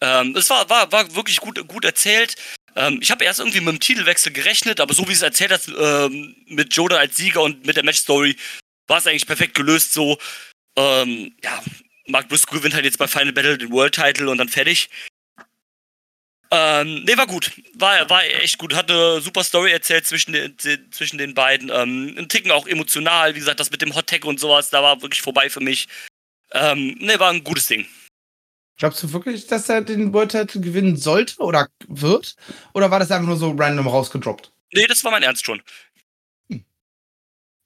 [0.00, 2.36] ähm, es war, war, war wirklich gut, gut erzählt.
[2.76, 5.68] Ähm, ich habe erst irgendwie mit dem Titelwechsel gerechnet, aber so wie es erzählt hat,
[5.68, 8.36] ähm, mit Joda als Sieger und mit der Matchstory,
[8.88, 10.18] war es eigentlich perfekt gelöst so.
[10.76, 11.62] Ähm, ja,
[12.06, 14.88] Mark Briscoe gewinnt halt jetzt bei Final Battle den World Title und dann fertig.
[16.52, 17.52] Ähm, nee, war gut.
[17.74, 18.74] War, war echt gut.
[18.74, 20.56] Hat eine super Story erzählt zwischen den,
[20.90, 21.70] zwischen den beiden.
[21.72, 23.34] Ähm, ein Ticken auch emotional.
[23.34, 25.88] Wie gesagt, das mit dem Hot Tech und sowas, da war wirklich vorbei für mich.
[26.52, 27.86] Ähm, nee, war ein gutes Ding.
[28.78, 32.34] Glaubst du wirklich, dass er den World Title gewinnen sollte oder wird?
[32.72, 34.50] Oder war das einfach nur so random rausgedroppt?
[34.72, 35.62] Nee, das war mein Ernst schon.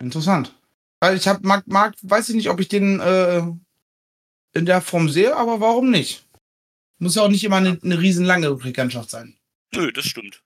[0.00, 0.52] Interessant.
[1.00, 3.42] Weil ich hab, mag, mag, weiß ich nicht, ob ich den äh,
[4.54, 6.24] in der Form sehe, aber warum nicht?
[7.04, 9.38] Muss ja auch nicht immer eine, eine riesenlange Bekanntschaft sein.
[9.74, 10.42] Nö, das stimmt.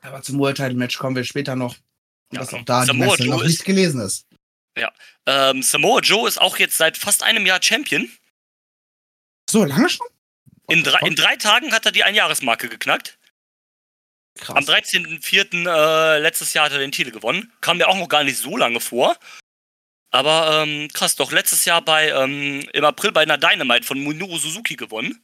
[0.00, 1.76] Aber zum World Title Match kommen wir später noch.
[2.30, 4.26] Ja, dass auch da die Samoa Messe Joe noch ist- nicht gelesen ist.
[5.24, 8.10] Ähm, Samoa Joe ist auch jetzt seit fast einem Jahr Champion.
[9.48, 10.06] So lange schon?
[10.68, 13.18] In drei, in drei Tagen hat er die Einjahresmarke geknackt.
[14.38, 14.56] Krass.
[14.56, 15.66] Am 13.04.
[15.66, 17.50] Äh, letztes Jahr hat er den Titel gewonnen.
[17.62, 19.16] Kam mir auch noch gar nicht so lange vor.
[20.16, 24.38] Aber ähm, krass, doch letztes Jahr bei ähm, im April bei einer Dynamite von Minoru
[24.38, 25.22] Suzuki gewonnen.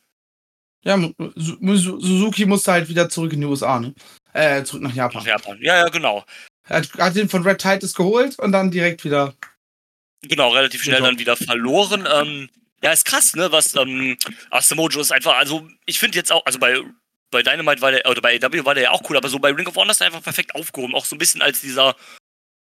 [0.85, 0.99] Ja,
[1.37, 3.95] Su- Su- Suzuki musste halt wieder zurück in die USA, ne?
[4.33, 5.19] Äh, zurück nach Japan.
[5.23, 5.59] Nach Japan.
[5.61, 6.25] Ja, ja, genau.
[6.69, 9.35] Er hat, hat den von Red Titus geholt und dann direkt wieder.
[10.23, 12.07] Genau, relativ schnell dann wieder verloren.
[12.13, 12.49] Ähm,
[12.83, 13.51] ja, ist krass, ne?
[13.53, 14.17] Was ähm,
[14.51, 16.81] Joe ist einfach, also ich finde jetzt auch, also bei
[17.31, 19.51] bei Dynamite war der, oder bei AW war der ja auch cool, aber so bei
[19.51, 20.95] Ring of Honor ist er einfach perfekt aufgehoben.
[20.95, 21.97] Auch so ein bisschen als dieser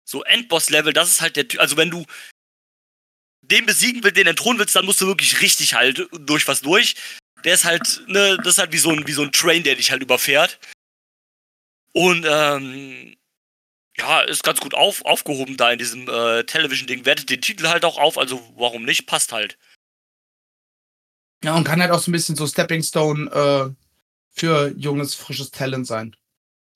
[0.04, 2.06] so Endboss-Level, das ist halt der Typ, also wenn du
[3.42, 6.96] den besiegen willst, den entthronen willst, dann musst du wirklich richtig halt durch was durch.
[7.44, 9.76] Der ist halt, ne, das ist halt wie so ein, wie so ein Train, der
[9.76, 10.60] dich halt überfährt.
[11.94, 13.16] Und, ähm,
[13.98, 17.06] ja, ist ganz gut auf, aufgehoben da in diesem äh, Television-Ding.
[17.06, 19.06] Wertet den Titel halt auch auf, also warum nicht?
[19.06, 19.58] Passt halt.
[21.44, 23.74] Ja, und kann halt auch so ein bisschen so Stepping Stone äh,
[24.32, 26.16] für junges, frisches Talent sein.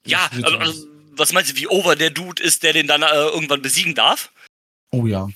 [0.05, 0.57] Ja, also, so.
[0.57, 3.95] also, was meinst du, wie over der Dude ist, der den dann äh, irgendwann besiegen
[3.95, 4.32] darf?
[4.91, 5.28] Oh ja.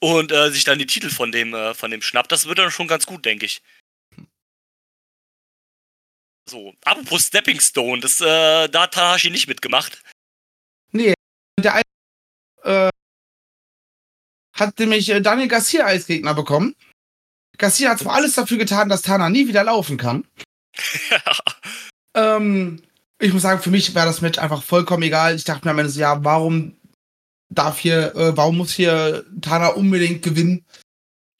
[0.00, 2.70] Und äh, sich dann die Titel von dem, äh, von dem schnappt, das wird dann
[2.70, 3.62] schon ganz gut, denke ich.
[6.48, 10.02] So, apropos Stepping Stone, das, äh, da hat Tanahashi nicht mitgemacht.
[11.62, 11.82] Der eine
[12.62, 12.90] äh,
[14.54, 16.74] hat nämlich äh, Daniel Garcia als Gegner bekommen.
[17.58, 20.26] Garcia hat zwar alles dafür getan, dass Tana nie wieder laufen kann.
[22.14, 22.82] Ähm,
[23.20, 25.34] ich muss sagen, für mich wäre das Match einfach vollkommen egal.
[25.34, 26.76] Ich dachte mir am Ende so, ja, warum
[27.50, 30.64] darf hier, äh, warum muss hier Tana unbedingt gewinnen?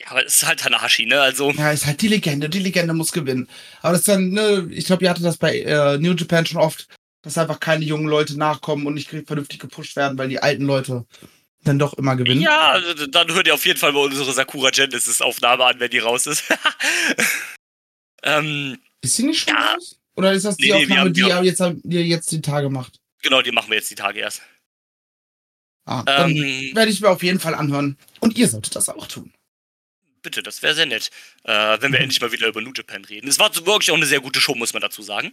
[0.01, 1.21] ja, aber es ist halt Tanahashi, ne?
[1.21, 3.49] Also, Ja, ist halt die Legende, die Legende muss gewinnen.
[3.83, 6.61] Aber das ist dann, ne, ich glaube, ihr hattet das bei äh, New Japan schon
[6.61, 6.87] oft,
[7.23, 11.05] dass einfach keine jungen Leute nachkommen und nicht vernünftig gepusht werden, weil die alten Leute
[11.65, 12.41] dann doch immer gewinnen.
[12.41, 15.99] ja, dann hört ihr auf jeden Fall mal unsere Sakura Genesis Aufnahme an, wenn die
[15.99, 16.45] raus ist.
[18.23, 19.73] ähm, Ist sie nicht schon Ja.
[19.75, 19.98] raus?
[20.19, 22.69] Oder ist das die Nee, nee, Aufnahme, haben- die ihr jetzt, die jetzt die Tage
[22.71, 22.99] macht?
[23.23, 24.43] genau, die machen wir jetzt die Tage erst.
[25.87, 27.97] Ah, dann Ähm, werde ich mir auf jeden Fall anhören.
[28.21, 29.33] Und ihr solltet das auch tun.
[30.23, 31.11] bitte, das wäre sehr nett,
[31.45, 33.29] äh, wenn wir endlich mal wieder über New Japan reden.
[33.29, 35.33] Es war wirklich auch eine sehr gute Show, muss man dazu sagen.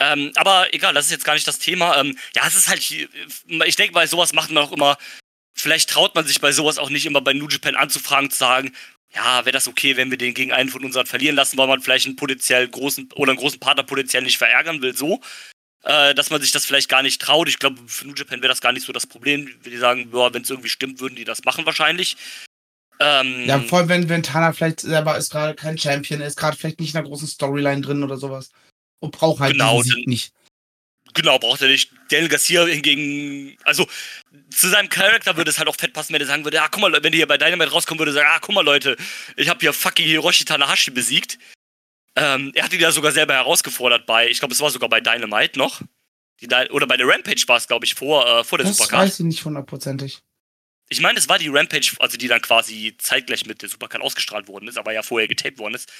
[0.00, 1.98] Ähm, aber egal, das ist jetzt gar nicht das Thema.
[1.98, 4.96] Ähm, ja, es ist halt, ich denke, bei sowas macht man auch immer,
[5.56, 8.72] vielleicht traut man sich bei sowas auch nicht immer bei New Japan anzufragen, zu sagen,
[9.14, 11.80] ja, wäre das okay, wenn wir den gegen einen von unseren verlieren lassen, weil man
[11.80, 15.20] vielleicht einen potenziell großen oder einen großen Partner potenziell nicht verärgern will, so.
[15.84, 17.48] Äh, dass man sich das vielleicht gar nicht traut.
[17.48, 19.48] Ich glaube, für New Japan wäre das gar nicht so das Problem.
[19.64, 22.16] Die sagen, wenn es irgendwie stimmt, würden die das machen wahrscheinlich.
[23.00, 26.56] Ähm, Ja, vor allem, wenn, wenn Tana vielleicht selber ist gerade kein Champion, ist gerade
[26.56, 28.50] vielleicht nicht in einer großen Storyline drin oder sowas.
[28.98, 30.32] Und braucht halt Genau, diesen Sieg nicht.
[31.18, 31.90] Genau, braucht er nicht.
[32.10, 33.88] Daniel Garcia hingegen, also
[34.54, 36.80] zu seinem Charakter würde es halt auch fett passen, wenn er sagen würde, ah, guck
[36.80, 38.96] mal, wenn die hier bei Dynamite rauskommen würde, sagen, ah, guck mal, Leute,
[39.34, 41.36] ich habe hier fucking Hiroshi Tanahashi besiegt.
[42.14, 45.00] Ähm, er hat ihn ja sogar selber herausgefordert bei, ich glaube, es war sogar bei
[45.00, 45.82] Dynamite noch.
[46.40, 49.08] Die oder bei der Rampage war es, glaube ich, vor, äh, vor der Das Supercard.
[49.08, 50.20] weiß ich nicht hundertprozentig.
[50.88, 54.46] Ich meine, es war die Rampage, also die dann quasi zeitgleich mit der Supercard ausgestrahlt
[54.46, 55.90] worden ist, aber ja vorher getaped worden ist.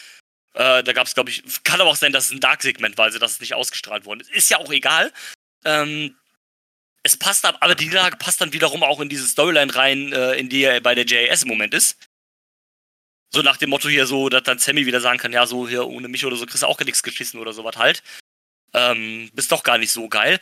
[0.59, 3.05] Äh, da gab es, glaube ich, kann aber auch sein, dass es ein Dark-Segment war,
[3.05, 4.31] also dass es nicht ausgestrahlt worden ist.
[4.31, 5.13] Ist ja auch egal.
[5.65, 6.17] Ähm,
[7.05, 10.35] es passt ab, aber die Niederlage passt dann wiederum auch in diese Storyline rein, äh,
[10.35, 11.97] in die er bei der JAS im Moment ist.
[13.33, 15.87] So nach dem Motto hier so, dass dann Sammy wieder sagen kann, ja, so hier
[15.87, 18.03] ohne mich oder so kriegst du auch gar nichts geschissen oder sowas halt.
[18.75, 20.41] Ähm, bist doch gar nicht so geil.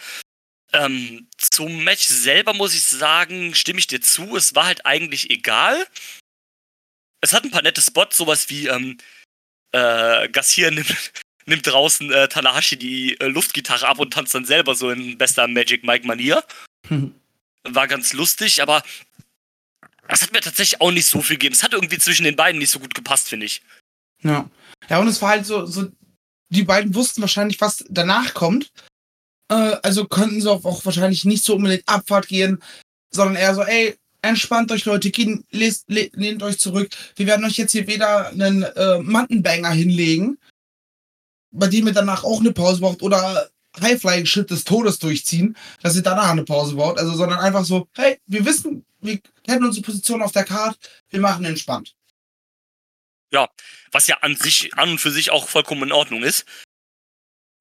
[0.72, 5.28] Ähm, zum Match selber muss ich sagen, stimme ich dir zu, es war halt eigentlich
[5.28, 5.86] egal.
[7.20, 8.96] Es hat ein paar nette Spots, sowas wie ähm,
[9.76, 11.12] äh, Garcia nimmt,
[11.46, 15.46] nimmt draußen äh, Tanahashi die äh, Luftgitarre ab und tanzt dann selber so in bester
[15.48, 16.42] Magic Mike-Manier.
[17.64, 18.82] War ganz lustig, aber
[20.08, 21.54] das hat mir tatsächlich auch nicht so viel gegeben.
[21.54, 23.62] Es hat irgendwie zwischen den beiden nicht so gut gepasst, finde ich.
[24.22, 24.48] Ja.
[24.88, 25.90] Ja, und es war halt so, so,
[26.48, 28.70] die beiden wussten wahrscheinlich, was danach kommt.
[29.50, 32.62] Äh, also könnten sie auch, auch wahrscheinlich nicht so unbedingt Abfahrt gehen,
[33.10, 33.96] sondern eher so, ey,
[34.28, 36.88] entspannt euch Leute, geht, lest, le, lehnt euch zurück.
[37.16, 40.38] Wir werden euch jetzt hier weder einen äh, Mattenbanger hinlegen,
[41.50, 46.02] bei dem ihr danach auch eine Pause braucht, oder High-Flying-Shit des Todes durchziehen, dass ihr
[46.02, 50.22] danach eine Pause braucht, also, sondern einfach so, hey, wir wissen, wir kennen unsere Position
[50.22, 50.78] auf der Karte,
[51.10, 51.94] wir machen entspannt.
[53.32, 53.48] Ja,
[53.92, 56.46] was ja an sich, an und für sich auch vollkommen in Ordnung ist.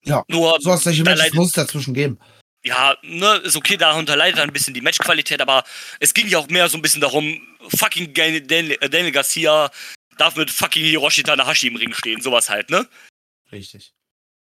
[0.06, 2.20] Ja, Nur, so Matches leidet- muss es dazwischen geben.
[2.66, 5.64] Ja, ne, ist okay, darunter leidet ein bisschen die Matchqualität, aber
[6.00, 7.40] es ging ja auch mehr so ein bisschen darum,
[7.78, 9.70] fucking Daniel, Daniel Daniel Garcia
[10.18, 12.88] darf mit fucking Hiroshi Tanahashi im Ring stehen, sowas halt, ne?
[13.52, 13.94] Richtig.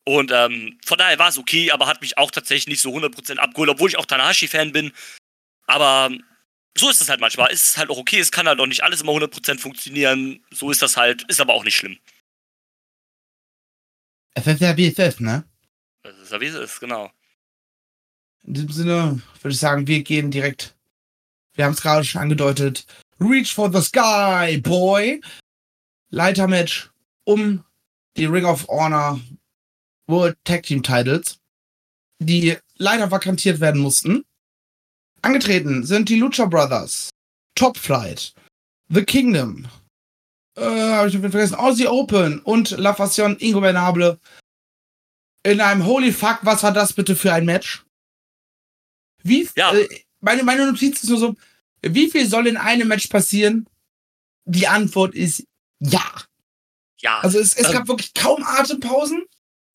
[0.05, 3.39] Und ähm, von daher war es okay, aber hat mich auch tatsächlich nicht so 100%
[3.39, 4.93] abgeholt, obwohl ich auch Tanahashi-Fan bin.
[5.67, 6.11] Aber
[6.77, 7.53] so ist es halt manchmal.
[7.53, 10.45] Es ist halt auch okay, es kann halt auch nicht alles immer 100% funktionieren.
[10.51, 11.99] So ist das halt, ist aber auch nicht schlimm.
[14.35, 15.45] FF ja BFF, ne?
[16.03, 17.13] Das ist ja wie es ist, genau.
[18.45, 20.77] In diesem Sinne würde ich sagen, wir gehen direkt.
[21.55, 22.87] Wir haben es gerade schon angedeutet.
[23.21, 25.21] Reach for the Sky, Boy.
[26.11, 26.91] Leitermatch
[27.25, 27.65] um
[28.17, 29.21] die Ring of Honor
[30.07, 31.39] World Tag Team Titles,
[32.19, 34.25] die leider vakantiert werden mussten.
[35.23, 37.11] Angetreten sind die Lucha Brothers,
[37.55, 38.35] Top Flight,
[38.89, 39.69] The Kingdom,
[40.57, 44.19] äh, habe ich noch vergessen, Aussie Open und La Fashion Ingobernable
[45.45, 47.85] in einem Holy Fuck, was war das bitte für ein Match?
[49.23, 49.73] Wie, Ja.
[49.75, 49.89] äh,
[50.21, 51.37] meine, meine Notiz ist nur so,
[51.83, 53.67] wie viel soll in einem Match passieren?
[54.45, 55.45] Die Antwort ist
[55.81, 56.05] ja.
[57.01, 57.73] Ja, Also es, es Ähm.
[57.73, 59.25] gab wirklich kaum Atempausen,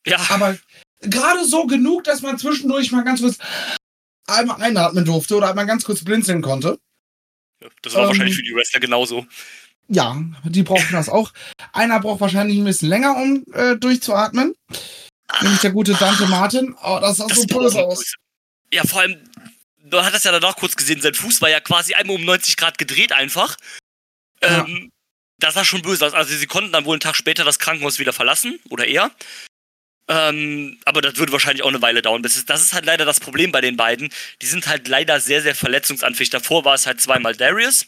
[0.05, 0.57] ja, aber
[1.01, 3.37] gerade so genug, dass man zwischendurch mal ganz kurz
[4.27, 6.79] einmal einatmen durfte oder einmal ganz kurz blinzeln konnte.
[7.81, 9.25] das war ähm, wahrscheinlich für die Wrestler genauso.
[9.89, 11.31] Ja, die brauchen das auch.
[11.73, 14.53] Einer braucht wahrscheinlich ein bisschen länger, um äh, durchzuatmen.
[15.41, 16.75] Nämlich der gute Dante Martin.
[16.83, 18.15] Oh, das sah Das so böse auch aus.
[18.71, 19.17] Ja, vor allem,
[19.89, 22.77] du hattest ja danach kurz gesehen, sein Fuß war ja quasi einmal um 90 Grad
[22.77, 23.57] gedreht einfach.
[24.43, 24.65] Ja.
[24.65, 24.91] Ähm,
[25.39, 26.13] das sah schon böse aus.
[26.13, 29.11] Also sie konnten dann wohl einen Tag später das Krankenhaus wieder verlassen oder eher.
[30.09, 32.21] Ähm, aber das würde wahrscheinlich auch eine Weile dauern.
[32.21, 34.09] Bis es, das ist halt leider das Problem bei den beiden.
[34.41, 36.29] Die sind halt leider sehr, sehr verletzungsanfällig.
[36.29, 37.87] Davor war es halt zweimal Darius.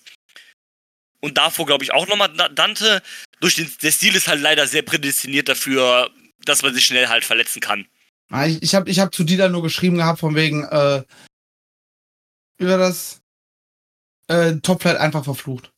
[1.22, 3.02] Und davor, glaube ich, auch nochmal Da- Dante.
[3.40, 6.12] Durch den, der Stil ist halt leider sehr prädestiniert dafür,
[6.46, 7.88] dass man sich schnell halt verletzen kann.
[8.32, 11.04] Ah, Ich, ich habe ich hab zu Dieter nur geschrieben gehabt, von wegen, äh,
[12.60, 13.22] über das
[14.28, 15.72] äh, Topflight einfach verflucht.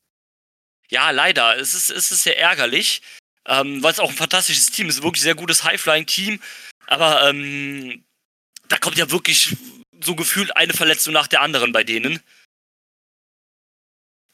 [0.90, 1.58] Ja, leider.
[1.58, 3.02] Es ist, es ist sehr ärgerlich,
[3.48, 5.02] ähm, weil es auch ein fantastisches Team ist.
[5.02, 6.42] Wirklich sehr gutes High-Flying-Team.
[6.88, 8.04] Aber ähm,
[8.68, 9.56] da kommt ja wirklich
[10.04, 12.20] so gefühlt eine Verletzung nach der anderen bei denen.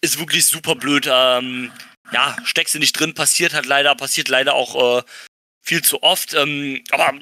[0.02, 1.08] Ist wirklich super blöd.
[1.08, 1.72] Ähm,
[2.12, 5.04] ja, steckst du nicht drin, passiert halt leider, passiert leider auch äh,
[5.62, 6.34] viel zu oft.
[6.34, 7.14] Ähm, aber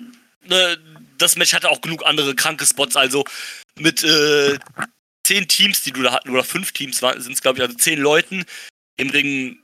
[0.43, 0.77] ne,
[1.17, 2.95] das Match hatte auch genug andere kranke Spots.
[2.95, 3.25] Also
[3.77, 4.57] mit äh,
[5.25, 7.99] zehn Teams, die du da hatten, oder fünf Teams sind es, glaube ich, also zehn
[7.99, 8.45] Leuten
[8.97, 9.59] im Ring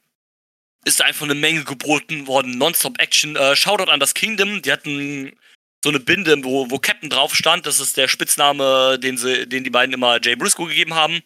[0.84, 2.58] ist einfach eine Menge geboten worden.
[2.58, 3.36] Nonstop-Action.
[3.36, 4.62] Äh, Shoutout an das Kingdom.
[4.64, 5.38] Die hatten
[5.84, 7.66] so eine Binde, wo, wo Captain drauf stand.
[7.66, 11.22] Das ist der Spitzname, den, sie, den die beiden immer Jay Briscoe gegeben haben.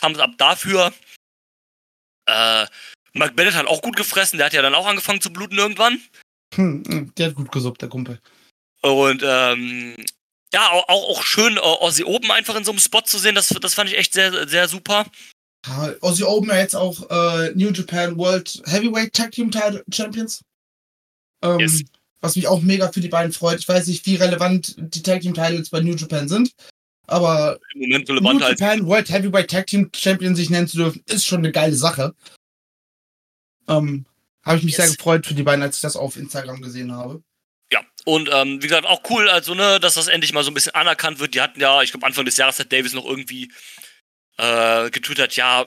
[0.00, 0.92] Thumbs up dafür.
[2.26, 2.66] Äh,
[3.12, 4.38] Mark Bennett hat auch gut gefressen.
[4.38, 6.00] Der hat ja dann auch angefangen zu bluten irgendwann.
[6.54, 8.20] Hm, hm, der hat gut gesuppt, der Kumpel.
[8.80, 9.96] Und ähm,
[10.52, 13.34] ja, auch, auch, schön äh, Ozzy oben einfach in so einem Spot zu sehen.
[13.34, 15.06] Das, das fand ich echt sehr, sehr super.
[15.66, 20.42] Ah, Ozzy Open ja jetzt auch äh, New Japan World Heavyweight Tag Team Title Champions.
[21.42, 21.82] Ähm, Yes.
[22.22, 23.60] Was mich auch mega für die beiden freut.
[23.60, 26.52] Ich weiß nicht, wie relevant die Tag Team Titles bei New Japan sind.
[27.06, 30.76] Aber Im Moment New relevant als Japan World Heavyweight Tag Team Champion sich nennen zu
[30.76, 32.14] dürfen, ist schon eine geile Sache.
[33.68, 34.04] Ähm,
[34.42, 34.86] habe ich mich Yes.
[34.86, 37.22] sehr gefreut für die beiden, als ich das auf Instagram gesehen habe.
[38.04, 40.74] Und ähm, wie gesagt, auch cool, also, ne, dass das endlich mal so ein bisschen
[40.74, 41.34] anerkannt wird.
[41.34, 43.52] Die hatten ja, ich glaube, Anfang des Jahres hat Davis noch irgendwie
[44.38, 45.66] äh, getwittert, ja,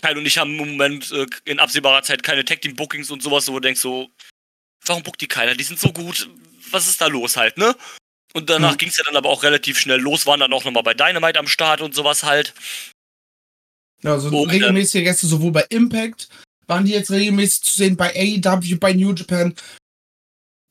[0.00, 3.54] Kyle und ich haben im Moment äh, in absehbarer Zeit keine Tag-Team-Bookings und sowas, wo
[3.54, 4.08] du denkst so,
[4.86, 5.54] warum bookt die keiner?
[5.54, 6.30] Die sind so gut,
[6.70, 7.74] was ist da los halt, ne?
[8.32, 8.78] Und danach Mhm.
[8.78, 11.48] ging's ja dann aber auch relativ schnell los, waren dann auch nochmal bei Dynamite am
[11.48, 12.54] Start und sowas halt.
[14.02, 16.28] Ja, also Und, ähm, regelmäßige Gäste sowohl bei Impact,
[16.66, 19.54] waren die jetzt regelmäßig zu sehen bei AEW, bei New Japan,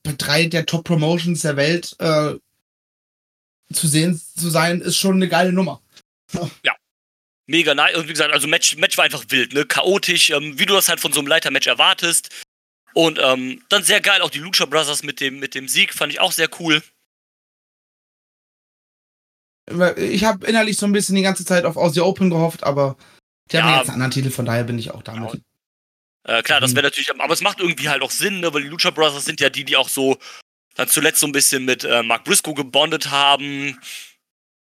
[0.03, 2.35] drei der Top Promotions der Welt äh,
[3.73, 5.81] zu sehen zu sein, ist schon eine geile Nummer.
[7.47, 7.95] Mega nice.
[7.97, 9.65] Und wie gesagt, also Match, Match war einfach wild, ne?
[9.65, 12.29] Chaotisch, ähm, wie du das halt von so einem Leitermatch erwartest.
[12.93, 16.13] Und ähm, dann sehr geil, auch die Lucha Brothers mit dem, mit dem Sieg, fand
[16.13, 16.83] ich auch sehr cool.
[19.97, 22.97] Ich habe innerlich so ein bisschen die ganze Zeit auf Aussie Open gehofft, aber
[23.51, 23.77] die haben Ja.
[23.77, 25.41] jetzt einen anderen Titel, von daher bin ich auch damit.
[26.29, 26.75] Äh, klar, das Mhm.
[26.77, 28.53] wäre natürlich, aber es macht irgendwie halt auch Sinn, ne?
[28.53, 30.17] weil die Lucha Brothers sind ja die, die auch so
[30.75, 33.77] dann zuletzt so ein bisschen mit äh, Mark Briscoe gebondet haben.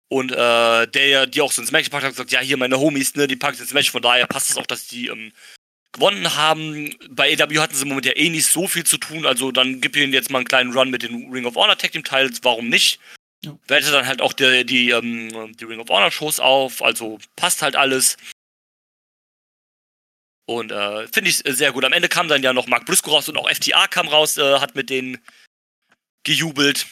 [0.09, 2.79] Und äh, der ja, die auch so ins Match gepackt hat, gesagt, ja, hier meine
[2.79, 5.33] Homies, ne, die packt ins Match, von daher passt es auch, dass die ähm,
[5.93, 6.95] gewonnen haben.
[7.11, 9.81] Bei AW hatten sie im Moment ja eh nicht so viel zu tun, also dann
[9.81, 12.39] gib ihnen jetzt mal einen kleinen Run mit den Ring of Honor Tag Team Titles,
[12.43, 13.01] warum nicht?
[13.45, 13.59] Ja.
[13.67, 17.63] Wertet dann halt auch die, die, ähm, die Ring of Honor Shows auf, also passt
[17.63, 18.17] halt alles.
[20.47, 21.85] Und äh, finde ich sehr gut.
[21.85, 24.61] Am Ende kam dann ja noch Mark Briscoe raus und auch FTA kam raus, äh,
[24.61, 25.19] hat mit denen
[26.25, 26.87] gejubelt.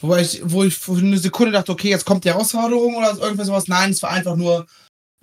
[0.00, 3.46] Wobei ich, wo ich für eine Sekunde dachte, okay, jetzt kommt die Herausforderung oder irgendwas
[3.46, 3.68] sowas.
[3.68, 4.66] Nein, es war einfach nur,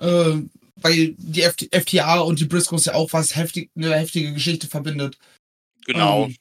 [0.01, 0.37] äh,
[0.75, 5.17] weil die FT FTA und die Briscoes ja auch was heftig, eine heftige Geschichte verbindet.
[5.85, 6.25] Genau.
[6.25, 6.35] Ähm,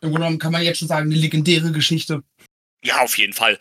[0.00, 2.22] Im Grunde genommen kann man jetzt schon sagen, eine legendäre Geschichte.
[2.84, 3.58] Ja, auf jeden Fall.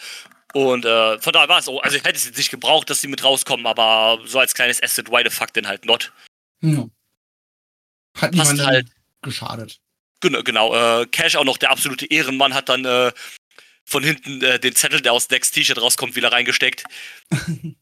[0.53, 1.79] Und äh, von daher war es so.
[1.81, 4.81] Also ich hätte es jetzt nicht gebraucht, dass sie mit rauskommen, aber so als kleines
[4.81, 6.11] Asset, why the fuck denn halt not?
[6.61, 6.85] Ja.
[8.17, 8.89] Hat Passt niemandem halt.
[9.21, 9.79] geschadet.
[10.19, 11.01] Genau, genau.
[11.01, 13.11] Äh, Cash, auch noch der absolute Ehrenmann, hat dann äh,
[13.85, 16.83] von hinten äh, den Zettel, der aus Decks T-Shirt rauskommt, wieder reingesteckt.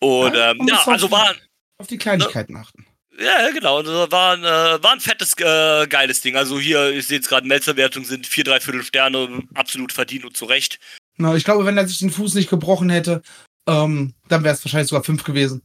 [0.00, 1.34] Und Ja, ähm, ja, also auf- war,
[1.78, 2.86] Auf die Kleinigkeiten achten.
[3.18, 6.36] ja, genau, also war, ein, äh, war ein fettes, äh, geiles Ding.
[6.36, 10.36] Also hier, ich sehe jetzt gerade, Melzerwertungen sind vier, drei Viertel Sterne, absolut verdient und
[10.36, 10.78] zu Recht.
[11.16, 13.22] Na, ich glaube, wenn er sich den Fuß nicht gebrochen hätte,
[13.66, 15.62] ähm, dann wäre es wahrscheinlich sogar fünf gewesen.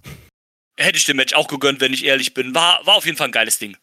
[0.78, 2.56] Hätte ich dem Match auch gegönnt, wenn ich ehrlich bin.
[2.56, 3.78] War, war auf jeden Fall ein geiles Ding.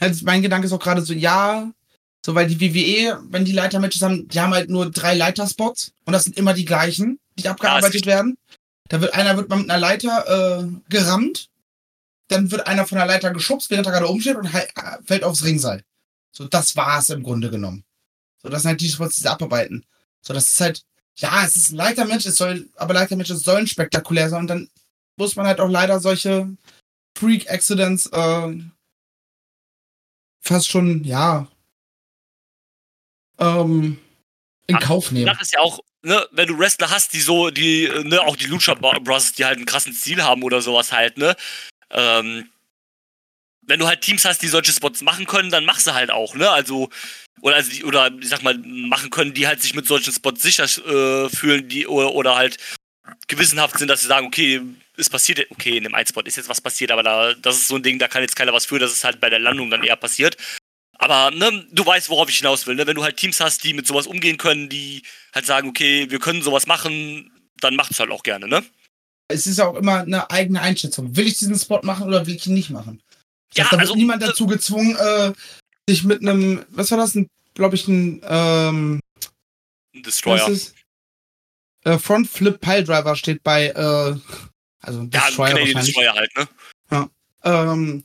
[0.00, 1.70] Also mein Gedanke ist auch gerade so, ja,
[2.24, 6.12] so weil die WWE, wenn die Leitermatches haben, die haben halt nur drei Leiterspots und
[6.12, 8.06] das sind immer die gleichen, die abgearbeitet richtig.
[8.06, 8.38] werden.
[8.88, 11.48] Da wird einer wird mal mit einer Leiter äh, gerammt,
[12.28, 15.24] dann wird einer von der Leiter geschubst, während er gerade umsteht und halt, äh, fällt
[15.24, 15.82] aufs Ringseil.
[16.32, 17.84] So, das war's im Grunde genommen.
[18.42, 19.84] So, das sind halt die Spots, die sie abarbeiten.
[20.20, 20.82] So, das ist halt,
[21.16, 24.68] ja, es ist ein Leitermatch, es soll, aber Leitermatches sollen spektakulär sein und dann
[25.16, 26.48] muss man halt auch leider solche
[27.18, 28.58] Freak-Accidents äh,
[30.40, 31.46] fast schon, ja,
[33.38, 33.98] ähm,
[34.66, 35.26] in Ach, Kauf nehmen.
[35.26, 38.36] Das ist ja auch, ne, wenn du Wrestler hast, die so, die, äh, ne, auch
[38.36, 41.36] die Lucha Brothers, die halt einen krassen Stil haben oder sowas halt, ne,
[41.90, 42.48] ähm,
[43.66, 46.34] wenn du halt Teams hast, die solche Spots machen können, dann machst du halt auch,
[46.34, 46.90] ne, also,
[47.40, 50.42] oder, also die, oder, ich sag mal, machen können, die halt sich mit solchen Spots
[50.42, 52.58] sicher äh, fühlen, die, oder, oder halt
[53.26, 54.62] gewissenhaft sind, dass sie sagen, okay,
[54.96, 57.68] es passiert, okay, in dem einen Spot ist jetzt was passiert, aber da, das ist
[57.68, 59.70] so ein Ding, da kann jetzt keiner was für, das ist halt bei der Landung
[59.70, 60.36] dann eher passiert.
[60.98, 62.76] Aber ne, du weißt, worauf ich hinaus will.
[62.76, 62.86] Ne?
[62.86, 65.02] Wenn du halt Teams hast, die mit sowas umgehen können, die
[65.34, 67.30] halt sagen, okay, wir können sowas machen,
[67.60, 68.64] dann macht's halt auch gerne, ne?
[69.28, 71.16] Es ist auch immer eine eigene Einschätzung.
[71.16, 73.02] Will ich diesen Spot machen oder will ich ihn nicht machen?
[73.50, 75.32] Ich Ja, glaub, da also, wird niemand äh, dazu gezwungen, äh,
[75.88, 77.18] sich mit einem, was war das,
[77.54, 79.00] glaube ich, ein, ähm,
[79.94, 80.50] Destroyer.
[81.84, 84.16] äh, Front Flip Pile Driver steht bei, äh,
[84.86, 86.48] also ein Ja, Destroyer Canadian wahrscheinlich, Destroyer halt, ne?
[87.44, 88.04] ähm,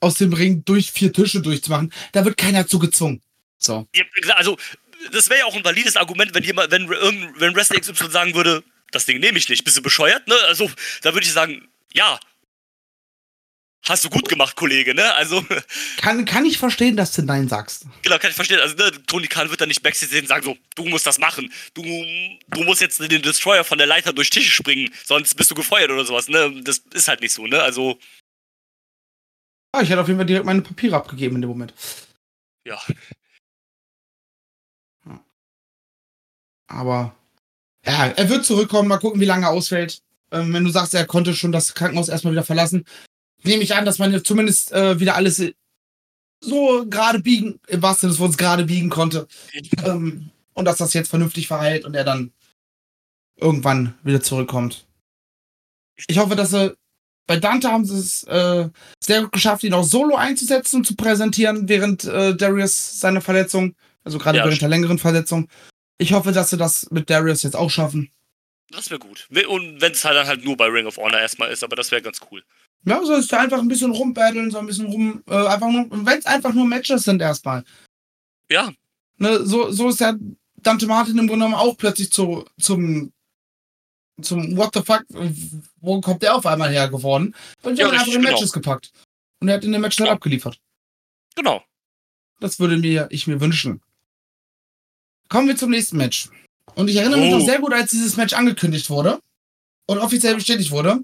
[0.00, 1.92] aus dem Ring durch vier Tische durchzumachen.
[2.12, 3.22] Da wird keiner zu gezwungen.
[3.58, 3.86] So.
[3.94, 4.04] Ja,
[4.34, 4.58] also,
[5.12, 8.64] das wäre ja auch ein valides Argument, wenn jemand, wenn, wenn Wrestler XY sagen würde,
[8.90, 10.34] das Ding nehme ich nicht, bist du bescheuert, ne?
[10.48, 10.70] Also,
[11.02, 12.18] da würde ich sagen, ja.
[13.88, 15.12] Hast du gut gemacht, Kollege, ne?
[15.16, 15.44] Also,
[15.96, 17.84] Kann, kann ich verstehen, dass du Nein sagst.
[18.02, 18.60] genau, kann ich verstehen.
[18.60, 21.18] Also, ne, Tony Khan wird dann nicht Backstage sehen und sagen so, du musst das
[21.18, 21.52] machen.
[21.74, 25.56] Du, du musst jetzt den Destroyer von der Leiter durch Tische springen, sonst bist du
[25.56, 26.62] gefeuert oder sowas, ne?
[26.62, 27.60] Das ist halt nicht so, ne?
[27.62, 27.98] Also,
[29.74, 31.72] Ah, ich hätte auf jeden Fall direkt meine Papiere abgegeben in dem Moment.
[32.66, 32.78] ja.
[36.68, 37.14] Aber
[37.84, 38.88] ja, er wird zurückkommen.
[38.88, 40.02] Mal gucken, wie lange er ausfällt.
[40.30, 42.86] Ähm, wenn du sagst, er konnte schon das Krankenhaus erstmal wieder verlassen,
[43.44, 45.42] nehme ich an, dass man jetzt zumindest äh, wieder alles
[46.40, 49.28] so gerade biegen, im wahrsten Sinne des Wortes gerade biegen konnte.
[49.84, 52.32] Ähm, und dass das jetzt vernünftig verheilt und er dann
[53.36, 54.84] irgendwann wieder zurückkommt.
[56.08, 56.76] Ich hoffe, dass er
[57.26, 58.68] bei Dante haben sie es äh,
[59.02, 63.76] sehr gut geschafft, ihn auch solo einzusetzen und zu präsentieren während äh, Darius seine Verletzung,
[64.04, 65.48] also gerade Ja, während der längeren Verletzung.
[65.98, 68.10] Ich hoffe, dass sie das mit Darius jetzt auch schaffen.
[68.70, 69.28] Das wäre gut.
[69.48, 71.90] Und wenn es halt dann halt nur bei Ring of Honor erstmal ist, aber das
[71.90, 72.42] wäre ganz cool.
[72.84, 75.86] Ja, so ist da einfach ein bisschen rumbattlen, so ein bisschen rum, äh, einfach nur,
[75.90, 77.64] wenn es einfach nur Matches sind erstmal.
[78.50, 78.72] Ja,
[79.18, 80.14] Ne, so, so ist ja
[80.56, 83.12] Dante Martin im Grunde genommen auch plötzlich zu, zum,
[84.20, 85.04] zum What the fuck,
[85.80, 87.34] wo kommt der auf einmal her geworden?
[87.62, 88.30] Und die Ja, haben einfach in genau.
[88.32, 88.90] Matches gepackt.
[89.40, 90.14] Und er hat in den Match schnell Ja.
[90.14, 90.58] abgeliefert.
[91.36, 91.62] genau.
[92.40, 93.80] Das würde mir, ich mir wünschen.
[95.28, 96.28] Kommen wir zum nächsten Match.
[96.74, 97.38] Und ich erinnere mich Oh.
[97.38, 99.20] noch sehr gut, als dieses Match angekündigt wurde
[99.86, 101.00] und offiziell bestätigt wurde,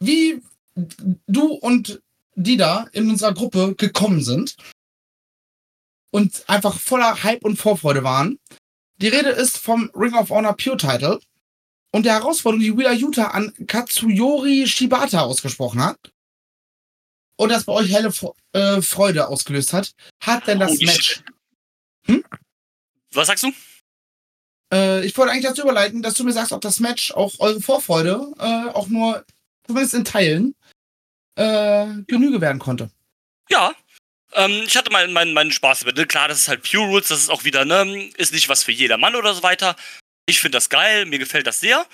[0.00, 0.42] wie
[1.26, 2.00] du und
[2.34, 4.56] die da in unserer Gruppe gekommen sind
[6.10, 8.38] und einfach voller Hype und Vorfreude waren.
[8.98, 11.20] Die Rede ist vom Ring of Honor Pure Title
[11.90, 15.98] und der Herausforderung, die Wheeler Yuta an Katsuyori Shibata ausgesprochen hat
[17.36, 18.12] und das bei euch helle
[18.52, 21.22] äh, Freude ausgelöst hat, hat denn das Holy Match.
[22.06, 22.24] shit.
[23.12, 23.52] Was sagst du?
[24.72, 27.60] Äh, ich wollte eigentlich dazu überleiten, dass du mir sagst, ob das Match auch eure
[27.60, 29.24] Vorfreude äh, auch nur,
[29.68, 30.54] zumindest in Teilen,
[31.36, 32.90] äh, Genüge werden konnte.
[33.50, 33.72] Ja.
[34.34, 35.96] Ähm, ich hatte meinen mein, meinen Spaß damit.
[35.96, 36.06] ne?
[36.06, 38.72] Klar, das ist halt Pure Rules, das ist auch wieder, ne, ist nicht was für
[38.72, 39.76] jedermann oder so weiter.
[40.26, 41.86] Ich finde das geil, mir gefällt das sehr.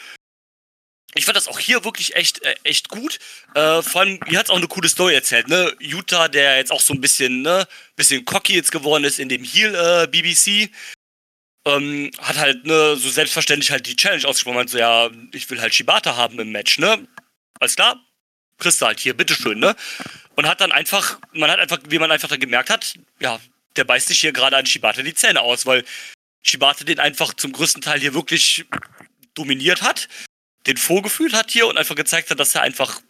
[1.17, 3.19] ich fand das auch hier wirklich echt, äh, echt gut.
[3.55, 5.75] Äh, vor allem, hier hat es auch eine coole Story erzählt, ne?
[5.79, 9.45] Utah, der jetzt auch so ein bisschen, ne, bisschen cocky jetzt geworden ist in dem
[9.45, 10.09] Heel äh,
[11.67, 15.61] ähm, hat halt, ne, so selbstverständlich halt die Challenge ausgesprochen, meint so, ja, ich will
[15.61, 17.07] halt Shibata haben im Match, ne?
[17.61, 18.01] Alles klar?
[18.59, 19.75] Kriegst du halt hier, bitteschön, ne?
[20.37, 23.41] Und hat dann einfach, man hat einfach, wie man einfach dann gemerkt hat, ja,
[23.77, 25.85] der beißt sich hier gerade an Shibata die Zähne aus, weil
[26.43, 28.65] Shibata den einfach zum größten Teil hier wirklich
[29.35, 30.09] dominiert hat,
[30.67, 33.01] den vorgefühlt hat hier und einfach gezeigt hat, dass er einfach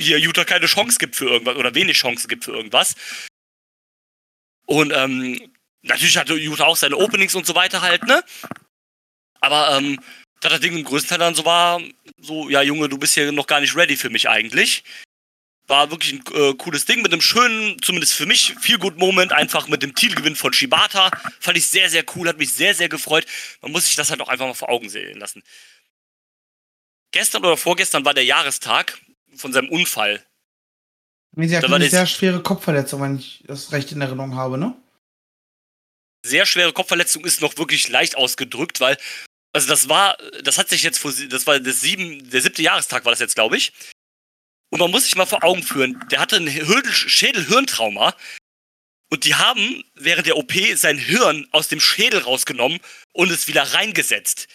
[0.00, 2.94] hier Utah keine Chance gibt für irgendwas oder wenig Chancen gibt für irgendwas.
[4.66, 8.24] Und ähm, natürlich hatte Utah auch seine Openings und so weiter halt, ne?
[9.40, 10.00] Aber ähm,
[10.42, 11.80] da das Ding im größten Teil dann so war,
[12.20, 14.84] so, ja Junge, du bist hier noch gar nicht ready für mich eigentlich.
[15.68, 19.32] War wirklich ein äh, cooles Ding mit einem schönen, zumindest für mich, viel gut Moment,
[19.32, 21.10] einfach mit dem Titelgewinn von Shibata.
[21.38, 23.24] Fand ich sehr, sehr cool, hat mich sehr, sehr gefreut.
[23.62, 25.44] Man muss sich das halt auch einfach mal vor Augen sehen lassen.
[27.12, 29.00] Gestern oder vorgestern war der Jahrestag
[29.36, 30.24] von seinem Unfall.
[31.36, 34.58] Sie hat Da war eine sehr schwere Kopfverletzung, wenn ich das recht in Erinnerung habe,
[34.58, 34.74] ne?
[36.24, 38.96] sehr schwere Kopfverletzung ist noch wirklich leicht ausgedrückt, weil,
[39.52, 43.04] also das war, das hat sich jetzt vor, das war das sieben, der siebte Jahrestag
[43.04, 43.72] war das jetzt, glaube ich.
[44.70, 46.48] Und man muss sich mal vor Augen führen, der hatte ein
[46.90, 48.16] Schädel-Hirntrauma
[49.10, 52.80] und die haben während der OP sein Hirn aus dem Schädel rausgenommen
[53.12, 54.48] und es wieder reingesetzt.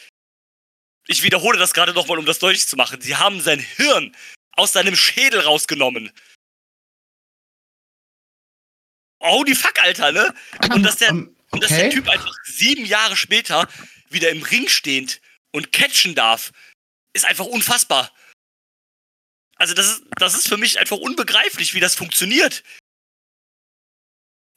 [1.07, 2.99] Ich wiederhole das gerade nochmal, um das deutlich zu machen.
[2.99, 4.15] Sie haben sein Hirn
[4.53, 6.11] aus seinem Schädel rausgenommen.
[9.19, 10.33] Oh, die Fuck, Alter, ne?
[10.73, 11.89] Und dass der, Ähm, und dass der okay.
[11.95, 13.67] Typ einfach sieben Jahre später
[14.09, 16.51] wieder im Ring stehend und catchen darf,
[17.13, 18.11] ist einfach unfassbar.
[19.55, 22.63] Also das ist, das ist für mich einfach unbegreiflich, wie das funktioniert.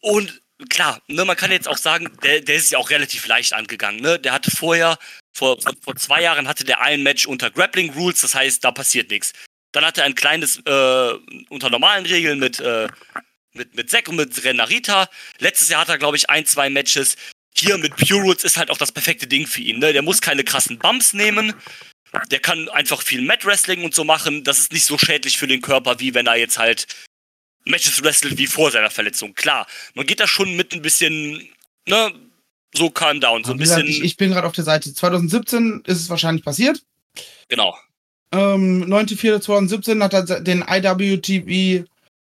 [0.00, 3.52] Und klar, ne, man kann jetzt auch sagen, der, der ist ja auch relativ leicht
[3.52, 4.00] angegangen.
[4.00, 4.18] Ne?
[4.18, 4.98] Der hatte vorher,
[5.32, 8.72] vor, vor, vor zwei Jahren hatte der ein Match unter Grappling Rules, das heißt, da
[8.72, 9.32] passiert nichts.
[9.72, 11.12] Dann hatte er ein kleines äh,
[11.48, 12.88] unter normalen Regeln mit, äh,
[13.52, 15.08] mit, mit Zack und mit Renarita.
[15.38, 17.16] Letztes Jahr hat er, glaube ich, ein, zwei Matches.
[17.60, 19.78] Hier mit Pure Roots ist halt auch das perfekte Ding für ihn.
[19.78, 19.92] Ne?
[19.92, 21.52] Der muss keine krassen Bumps nehmen.
[22.30, 24.44] Der kann einfach viel Mat Wrestling und so machen.
[24.44, 26.86] Das ist nicht so schädlich für den Körper, wie wenn er jetzt halt
[27.66, 29.34] Matches wrestelt wie vor seiner Verletzung.
[29.34, 31.48] Klar, man geht da schon mit ein bisschen,
[31.86, 32.12] ne,
[32.74, 34.92] so calm down, so ein gesagt, bisschen, ich, ich bin gerade auf der Seite.
[34.94, 36.82] 2017 ist es wahrscheinlich passiert.
[37.48, 37.76] genau.
[38.32, 41.84] Ähm, 9.4.2017 hat er den IWTV,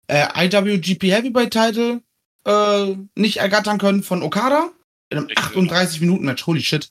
[0.08, 2.02] äh, IWGP Heavyweight Title
[2.46, 4.70] äh, nicht ergattern können von Okada.
[5.10, 5.46] In einem Richtig.
[5.46, 6.46] 38-Minuten-Match.
[6.46, 6.90] Holy shit.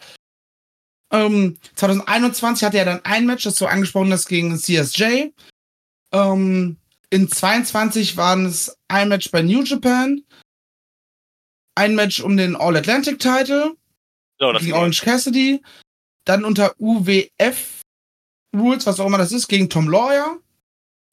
[1.13, 5.31] Ähm, 2021 hatte er dann ein Match, das so angesprochen ist, gegen CSJ.
[6.13, 6.77] Ähm,
[7.11, 10.23] in 22 waren es ein Match bei New Japan.
[11.75, 13.77] Ein Match um den All-Atlantic Title
[14.39, 15.63] genau das gegen Orange Cassidy.
[16.25, 17.83] Dann unter UWF
[18.55, 20.39] Rules, was auch immer das ist, gegen Tom Lawyer.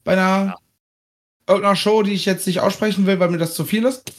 [0.02, 0.58] Bei einer Ja.
[1.46, 4.10] irgendeiner Show, die ich jetzt nicht aussprechen will, weil mir das zu viel ist.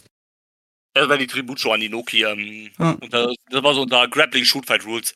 [0.96, 2.24] Das war die Tributshow an Inoki.
[2.24, 2.92] Ähm, Ja.
[2.92, 5.14] und das, das war so unter Grappling Shoot Fight Rules.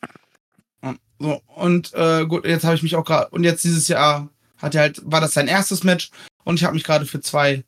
[1.18, 3.28] So, und äh, gut, jetzt habe ich mich auch gerade.
[3.30, 4.28] Und jetzt dieses Jahr
[4.58, 6.10] hat er halt, war das sein erstes Match
[6.44, 7.64] und ich habe mich gerade für zwei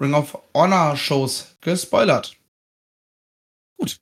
[0.00, 2.36] Ring of Honor Shows gespoilert.
[3.78, 3.98] Gut.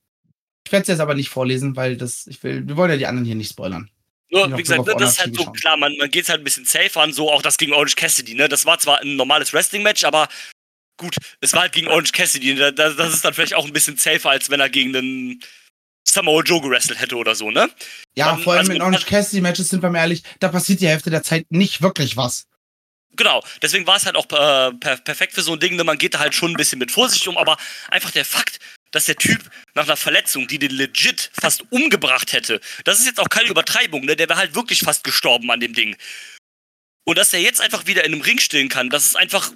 [0.66, 3.06] Ich werde es jetzt aber nicht vorlesen, weil das, ich will, wir wollen ja die
[3.06, 3.90] anderen hier nicht spoilern.
[4.30, 6.98] Nur, wie gesagt, das ist halt so klar, man, man geht halt ein bisschen safe
[6.98, 8.48] an, so auch das gegen Orange Cassidy, ne?
[8.48, 10.28] Das war zwar ein normales Wrestling-Match, aber
[10.96, 12.54] gut, es war halt gegen Orange Cassidy.
[12.54, 15.42] Da, da, das ist dann vielleicht auch ein bisschen safer, als wenn er gegen einen
[16.08, 17.70] Samoa Joe gerestelt hätte oder so, ne?
[18.14, 20.80] Ja, Man- vor allem also in Orange Cassidy Matches sind wir mal ehrlich, da passiert
[20.80, 22.46] die Hälfte der Zeit nicht wirklich was.
[23.14, 25.84] Genau, deswegen war es halt auch äh, per perfekt für so ein Ding, ne?
[25.84, 27.58] man geht da halt schon ein bisschen mit Vorsicht um, aber
[27.90, 28.58] einfach der Fakt,
[28.90, 33.20] dass der Typ nach einer Verletzung, die den legit fast umgebracht hätte, das ist jetzt
[33.20, 34.16] auch keine Übertreibung, ne?
[34.16, 35.94] der wäre halt wirklich fast gestorben an dem Ding.
[37.04, 39.52] Und dass er jetzt einfach wieder in einem Ring stehen kann, das ist einfach,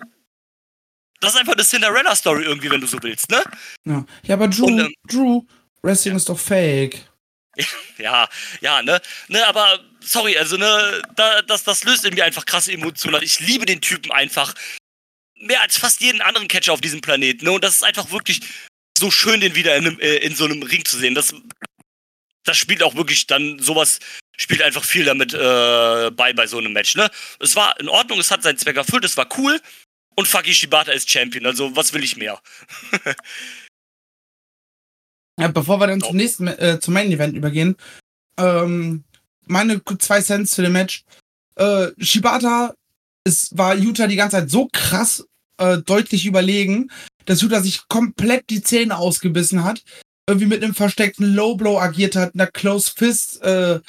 [1.20, 3.42] das ist einfach eine Cinderella-Story irgendwie, wenn du so willst, ne?
[3.84, 5.42] Ja, ja aber Drew, Und, ähm, Drew,
[5.82, 7.08] Wrestling ist doch fake.
[7.98, 8.28] Ja,
[8.60, 9.00] ja, ne?
[9.28, 13.22] Ne, aber sorry, also ne, da, das, das löst in mir einfach krasse Emotionen.
[13.22, 14.54] Ich liebe den Typen einfach.
[15.38, 17.52] Mehr als fast jeden anderen Catcher auf diesem Planeten, ne?
[17.52, 18.40] Und das ist einfach wirklich
[18.98, 21.14] so schön, den wieder in, einem, äh, in so einem Ring zu sehen.
[21.14, 21.34] Das,
[22.44, 23.98] das spielt auch wirklich dann sowas,
[24.36, 27.10] spielt einfach viel damit äh, bei bei so einem Match, ne?
[27.40, 29.60] Es war in Ordnung, es hat seinen Zweck erfüllt, es war cool.
[30.18, 32.40] Und Faki Shibata ist Champion, also was will ich mehr?
[35.38, 37.76] Ja, bevor wir dann zum nächsten, äh, zum Main Event übergehen,
[38.38, 39.04] ähm,
[39.44, 41.04] meine zwei Cents zu dem Match.
[41.56, 42.74] Äh, Shibata,
[43.24, 45.26] es war Utah die ganze Zeit so krass
[45.58, 46.90] äh, deutlich überlegen,
[47.26, 49.82] dass Utah sich komplett die Zähne ausgebissen hat,
[50.26, 53.80] irgendwie mit einem versteckten Low Blow agiert hat, einer Close Fist äh,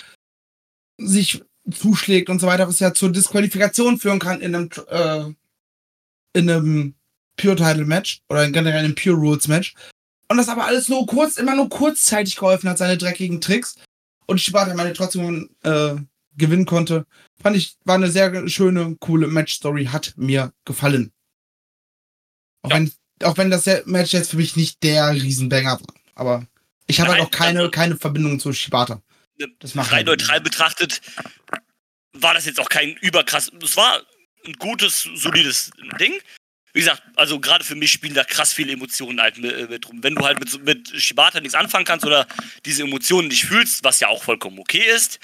[0.97, 5.33] sich zuschlägt und so weiter, was ja zur Disqualifikation führen kann in einem, äh,
[6.37, 6.95] in einem
[7.35, 9.73] Pure Title Match oder in generell einem Pure Rules Match.
[10.29, 13.75] Und das aber alles nur kurz, immer nur kurzzeitig geholfen hat, seine dreckigen Tricks.
[14.25, 15.95] Und Shibata meine trotzdem äh,
[16.35, 17.05] gewinnen konnte.
[17.41, 21.11] Fand ich, war eine sehr schöne, coole Match-Story, hat mir gefallen.
[22.63, 22.75] Auch, Ja.
[22.77, 22.91] wenn,
[23.23, 25.93] auch wenn das Match jetzt für mich nicht der Riesenbanger war.
[26.15, 26.47] Aber
[26.87, 29.01] ich habe halt auch keine, also- keine Verbindung zu Shibata.
[29.59, 31.01] Das macht rein halt- neutral betrachtet
[32.19, 33.51] war das jetzt auch kein überkrass.
[33.63, 34.01] Es war
[34.47, 36.13] ein gutes, solides Ding.
[36.73, 40.03] Wie gesagt, also gerade für mich spielen da krass viele Emotionen halt mit, mit rum.
[40.03, 42.27] Wenn du halt mit, mit Shibata nichts anfangen kannst oder
[42.65, 45.19] diese Emotionen nicht fühlst, was ja auch vollkommen okay ist,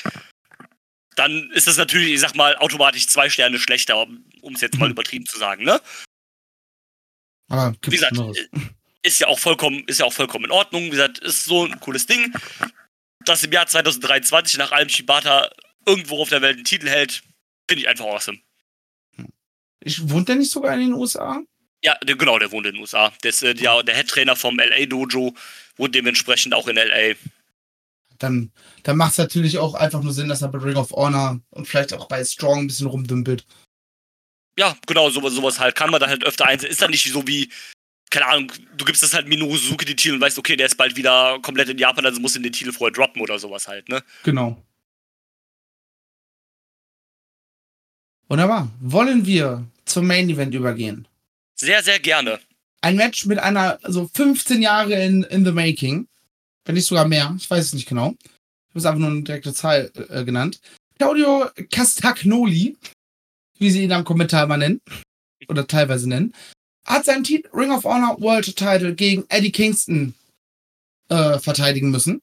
[1.16, 4.08] dann ist das natürlich, ich sag mal, automatisch zwei Sterne schlechter,
[4.42, 5.80] um es jetzt mal übertrieben zu sagen, ne?
[7.50, 8.48] Aber Wie gesagt, Schlimmeres.
[9.04, 10.86] ist ja auch vollkommen, ist ja auch vollkommen in Ordnung.
[10.86, 12.34] Wie gesagt, ist so ein cooles Ding.
[13.26, 15.52] Dass im Jahr 2023 nach allem Shibata
[15.86, 17.22] irgendwo auf der Welt einen Titel hält,
[17.70, 18.40] finde ich einfach awesome.
[19.84, 21.42] Ich, wohnt der nicht sogar in den USA?
[21.84, 23.12] Ja, der, genau, der wohnt in den USA.
[23.24, 25.34] Der ist äh, ja, der Head-Trainer vom LA Dojo,
[25.76, 27.16] wohnt dementsprechend auch in LA.
[28.20, 28.52] Dann,
[28.84, 31.68] dann macht es natürlich auch einfach nur Sinn, dass er bei Ring of Honor und
[31.68, 33.46] vielleicht auch bei Strong ein bisschen rumdümpelt.
[34.58, 35.76] Ja, genau, sowas, sowas halt.
[35.76, 36.72] Kann man da halt öfter einsetzen.
[36.72, 37.50] Ist dann nicht so wie,
[38.12, 40.78] keine Ahnung, du gibst das halt Minoru Suzuki den Titel und weißt, okay, der ist
[40.78, 43.90] bald wieder komplett in Japan, also muss in den Titel vorher droppen oder sowas halt,
[43.90, 44.04] ne?
[44.24, 44.64] Genau.
[48.30, 48.72] Wunderbar.
[48.80, 51.08] Wollen wir zum Main Event übergehen?
[51.56, 52.40] Sehr, sehr gerne.
[52.82, 56.08] Ein Match mit einer, so 15 Jahre in, in the making.
[56.66, 57.34] Wenn nicht sogar mehr.
[57.38, 58.16] Ich weiß es nicht genau.
[58.24, 60.60] Ich habe es einfach nur eine direkte Zahl äh, genannt.
[60.98, 62.78] Claudio Castagnoli,
[63.60, 64.82] wie sie ihn am Kommentar mal nennen,
[65.48, 66.34] oder teilweise nennen,
[66.86, 70.14] hat seinen Titel Ring of Honor World Title gegen Eddie Kingston
[71.10, 72.22] äh, verteidigen müssen.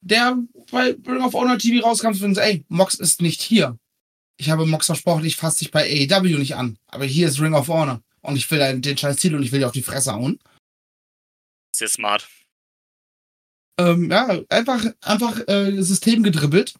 [0.00, 0.36] Der
[0.70, 3.78] bei Ring of Honor TV rauskam und so, ey, Mox ist nicht hier.
[4.36, 6.78] Ich habe Mox versprochen, ich fasse dich bei AEW nicht an.
[6.86, 8.02] Aber hier ist Ring of Honor.
[8.20, 10.40] Und ich will den, scheiß Titel und ich will dir auf die Fresse hauen.
[11.76, 12.28] Sehr smart.
[13.78, 16.74] Ähm, ja, einfach, einfach äh, System gedribbelt.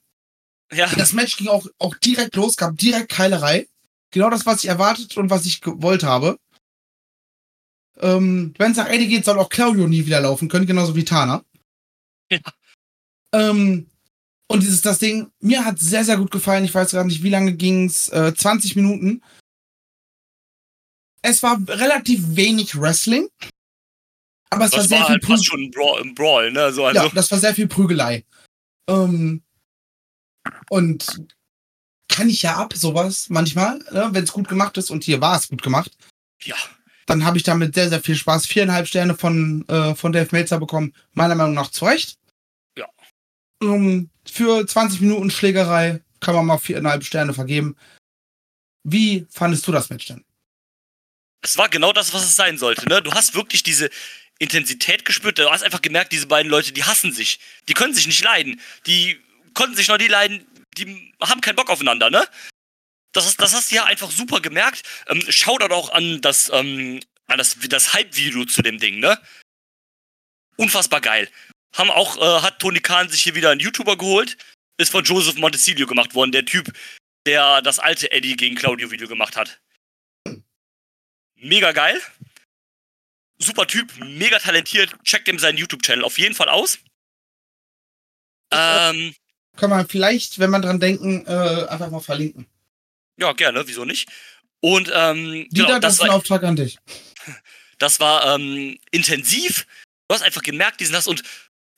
[0.73, 3.69] Ja, Das Match ging auch, auch direkt los, gab direkt Keilerei.
[4.11, 6.39] Genau das, was ich erwartet und was ich gewollt habe.
[7.99, 11.05] Ähm, Wenn es nach Eddie geht, soll auch Claudio nie wieder laufen können, genauso wie
[11.05, 11.45] Tana.
[12.31, 12.41] Ja.
[13.33, 13.91] Ähm,
[14.49, 16.65] und dieses, das Ding, mir hat sehr, sehr gut gefallen.
[16.65, 18.09] Ich weiß gar nicht, wie lange ging's?
[18.11, 19.23] Äh, 20 Minuten.
[21.23, 23.29] Es war relativ wenig Wrestling.
[24.51, 26.73] Aber es war das sehr war viel halt fast schon ein Brawl, ein Brawl ne?
[26.73, 28.25] So, also, ja, das war sehr viel Prügelei.
[28.89, 29.43] Ähm,
[30.69, 31.07] und
[32.09, 34.91] kann ich ja ab, sowas manchmal, ne, wenn es gut gemacht ist.
[34.91, 35.91] Und hier war es gut gemacht.
[36.43, 36.57] ja.
[37.07, 38.47] Dann habe ich damit sehr, sehr viel Spaß.
[38.47, 40.95] Viereinhalb Sterne von, äh, von Dave Meltzer bekommen.
[41.13, 42.17] Meiner Meinung nach zu Recht.
[43.67, 47.77] Ähm, für 20 Minuten Schlägerei kann man mal viereinhalb Sterne vergeben.
[48.83, 50.25] Wie fandest du das Match denn?
[51.43, 53.03] Es war genau das, was es sein sollte, ne?
[53.03, 53.91] Du hast wirklich diese
[54.39, 55.39] Intensität gespürt.
[55.39, 57.39] Du hast einfach gemerkt, diese beiden Leute, die hassen sich.
[57.69, 58.61] Die können sich nicht leiden.
[58.87, 59.21] Die
[59.53, 60.47] konnten sich noch nie leiden.
[60.77, 62.27] Die haben keinen Bock aufeinander, ne?
[63.13, 64.83] Das, das hast du ja einfach super gemerkt.
[65.07, 69.21] Ähm, Shoutout auch an das, ähm, das, das Hype-Video zu dem Ding, ne?
[70.57, 71.29] Unfassbar geil.
[71.75, 74.37] Haben auch, äh, hat Tony Khan sich hier wieder einen YouTuber geholt.
[74.77, 76.73] Ist von Joseph Montesilio gemacht worden, der Typ,
[77.27, 79.61] der das alte Eddie gegen Claudio Video gemacht hat.
[81.37, 82.01] Mega geil.
[83.39, 84.95] Super Typ, mega talentiert.
[85.05, 86.79] Checkt ihm seinen YouTube-Channel auf jeden Fall aus.
[88.53, 89.15] Ähm,
[89.57, 92.47] Kann man vielleicht, wenn man dran denken, äh, einfach mal verlinken.
[93.19, 94.09] ja, gerne, wieso nicht?
[94.61, 96.79] Und ähm, Dieter, genau, das das ist ein war, Auftrag an dich.
[97.79, 99.67] das war ähm, intensiv.
[100.09, 101.23] Du hast einfach gemerkt, diesen hast und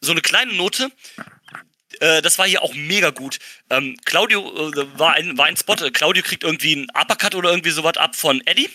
[0.01, 0.91] so eine kleine Note.
[2.01, 3.39] Äh, das war hier auch mega gut.
[3.71, 5.75] Ähm, Claudio äh, war, ein, war ein Spot.
[5.75, 8.71] Äh, Claudio kriegt irgendwie einen Uppercut oder irgendwie sowas ab von Eddie.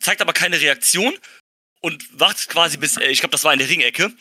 [0.00, 1.14] Zeigt aber keine Reaktion
[1.82, 4.12] und wartet quasi bis, äh, ich glaube, das war in der Ringecke,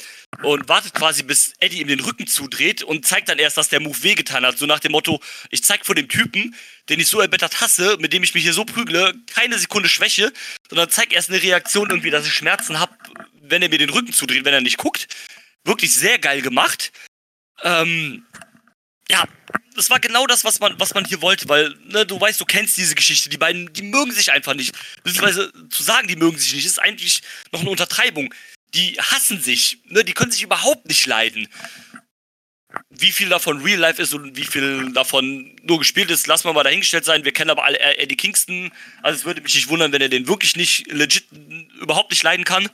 [0.42, 3.80] und wartet quasi bis Eddie ihm den Rücken zudreht und zeigt dann erst, dass der
[3.80, 4.58] Move wehgetan hat.
[4.58, 6.56] So nach dem Motto, ich zeig vor dem Typen,
[6.90, 10.34] den ich so erbittert hasse, mit dem ich mich hier so prügle, keine Sekunde Schwäche,
[10.70, 12.98] sondern zeig erst eine Reaktion irgendwie, dass ich Schmerzen hab,
[13.42, 15.08] wenn er mir den Rücken zudreht, wenn er nicht guckt.
[15.64, 16.92] Wirklich sehr geil gemacht.
[17.64, 18.26] Ähm,
[19.10, 19.28] ja,
[19.76, 22.46] das war genau das, was man, was man hier wollte, weil, ne, du weißt, du
[22.46, 23.30] kennst diese Geschichte.
[23.30, 24.76] Die beiden, die mögen sich einfach nicht.
[25.04, 28.34] Beziehungsweise zu sagen, die mögen sich nicht, ist eigentlich noch eine Untertreibung.
[28.74, 31.48] Die hassen sich, ne, die können sich überhaupt nicht leiden.
[32.90, 36.54] Wie viel davon Real Life ist und wie viel davon nur gespielt ist, lassen wir
[36.54, 37.26] mal dahingestellt sein.
[37.26, 38.72] Wir kennen aber alle Eddie Kingston.
[39.02, 41.26] Also es würde mich nicht wundern, wenn er den wirklich nicht legit
[41.82, 42.70] überhaupt nicht leiden kann.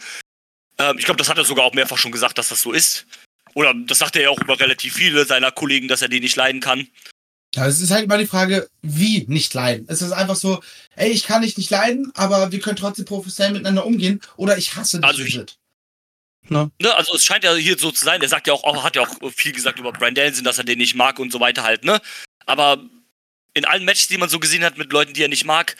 [0.79, 3.05] Ähm, ich glaube, das hat er sogar auch mehrfach schon gesagt, dass das so ist.
[3.53, 6.35] Oder das sagt er ja auch über relativ viele seiner Kollegen, dass er die nicht
[6.35, 6.87] leiden kann.
[7.55, 9.85] Ja, es ist halt immer die Frage, wie nicht leiden.
[9.89, 10.61] Es ist einfach so,
[10.95, 14.75] ey, ich kann dich nicht leiden, aber wir können trotzdem professionell miteinander umgehen oder ich
[14.75, 15.05] hasse dich.
[15.07, 15.57] Also ich- legit.
[16.49, 18.95] Ne, also es scheint ja hier so zu sein, der sagt ja auch, auch hat
[18.95, 21.63] ja auch viel gesagt über Brian Danielson, dass er den nicht mag und so weiter
[21.63, 21.99] halt, ne?
[22.45, 22.81] Aber
[23.53, 25.75] in allen Matches, die man so gesehen hat mit Leuten, die er nicht mag,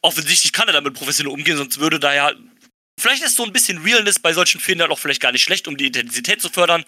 [0.00, 2.32] offensichtlich kann er damit professionell umgehen, sonst würde da ja.
[2.98, 5.76] Vielleicht ist so ein bisschen Realness bei solchen Fehlern auch vielleicht gar nicht schlecht, um
[5.76, 6.84] die Intensität zu fördern.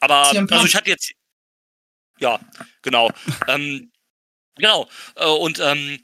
[0.00, 1.12] Aber also ich hatte jetzt.
[2.18, 2.38] Ja,
[2.82, 3.10] genau.
[3.48, 3.90] ähm,
[4.56, 4.88] genau.
[5.16, 6.02] Äh, und ähm,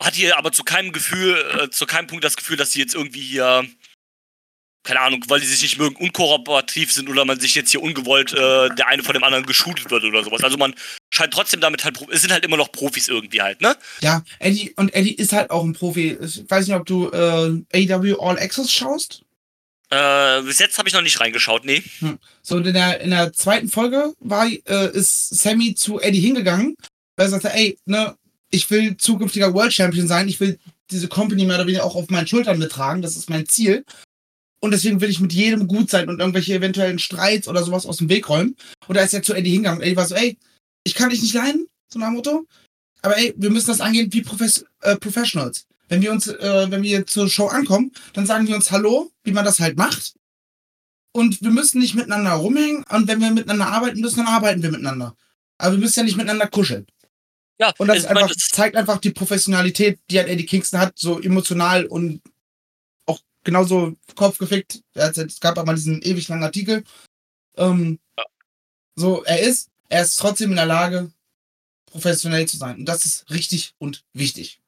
[0.00, 2.94] hat hier aber zu keinem Gefühl, äh, zu keinem Punkt das Gefühl, dass sie jetzt
[2.94, 3.68] irgendwie hier
[4.84, 8.34] keine Ahnung, weil die sich nicht mögen, unkooperativ sind oder man sich jetzt hier ungewollt
[8.34, 10.44] äh, der eine von dem anderen geschootet wird oder sowas.
[10.44, 10.74] Also man
[11.14, 13.76] scheint trotzdem damit halt, es sind halt immer noch Profis irgendwie halt, ne?
[14.00, 16.18] Ja, Eddie, und Eddie ist halt auch ein Profi.
[16.20, 19.22] Ich weiß nicht, ob du äh, AW All Access schaust.
[19.90, 21.82] Äh, bis jetzt habe ich noch nicht reingeschaut, nee.
[22.42, 26.76] So, und in der, in der zweiten Folge war, äh, ist Sammy zu Eddie hingegangen,
[27.16, 28.16] weil er sagte, ey, ne,
[28.50, 30.58] ich will zukünftiger World Champion sein, ich will
[30.90, 33.84] diese Company mehr oder weniger auch auf meinen Schultern mittragen, das ist mein Ziel.
[34.60, 37.98] Und deswegen will ich mit jedem gut sein und irgendwelche eventuellen Streits oder sowas aus
[37.98, 38.56] dem Weg räumen.
[38.88, 39.80] Und da ist er zu Eddie hingegangen.
[39.80, 40.38] Und Eddie war so, ey,
[40.84, 42.46] ich kann dich nicht leiden, so nach dem Motto.
[43.02, 45.66] Aber ey, wir müssen das angehen wie Profes äh, Professionals.
[45.88, 49.32] Wenn wir uns, äh, wenn wir zur Show ankommen, dann sagen wir uns Hallo, wie
[49.32, 50.14] man das halt macht.
[51.12, 52.84] Und wir müssen nicht miteinander rumhängen.
[52.90, 55.16] Und wenn wir miteinander arbeiten müssen, dann arbeiten wir miteinander.
[55.58, 56.86] Aber wir müssen ja nicht miteinander kuscheln.
[57.60, 61.20] Ja, Und das ist einfach, zeigt einfach die Professionalität, die halt Eddie Kingston hat, so
[61.20, 62.20] emotional und
[63.06, 64.82] auch genauso kopfgefickt.
[64.94, 66.82] Es gab auch mal diesen ewig langen Artikel.
[67.56, 68.24] Ähm, Ja.
[68.96, 71.10] So, er ist, er ist trotzdem in der Lage,
[71.86, 72.76] professionell zu sein.
[72.76, 74.60] Und das ist richtig und wichtig.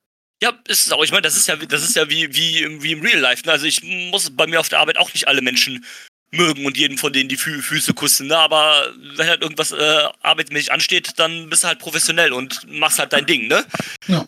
[0.43, 1.03] Ja, ist es auch.
[1.03, 3.45] Ich meine, das ist ja, das ist ja wie, wie, im- wie im Real Life.
[3.47, 3.53] Ne?
[3.53, 5.85] Also ich muss bei mir auf der Arbeit auch nicht alle Menschen
[6.31, 8.27] mögen und jeden von denen die Fü Füße kussen.
[8.27, 8.37] Ne?
[8.37, 13.12] Aber wenn halt irgendwas äh, arbeitsmäßig ansteht, dann bist du halt professionell und machst halt
[13.12, 13.64] dein Ding, ne?
[14.09, 14.27] Ja.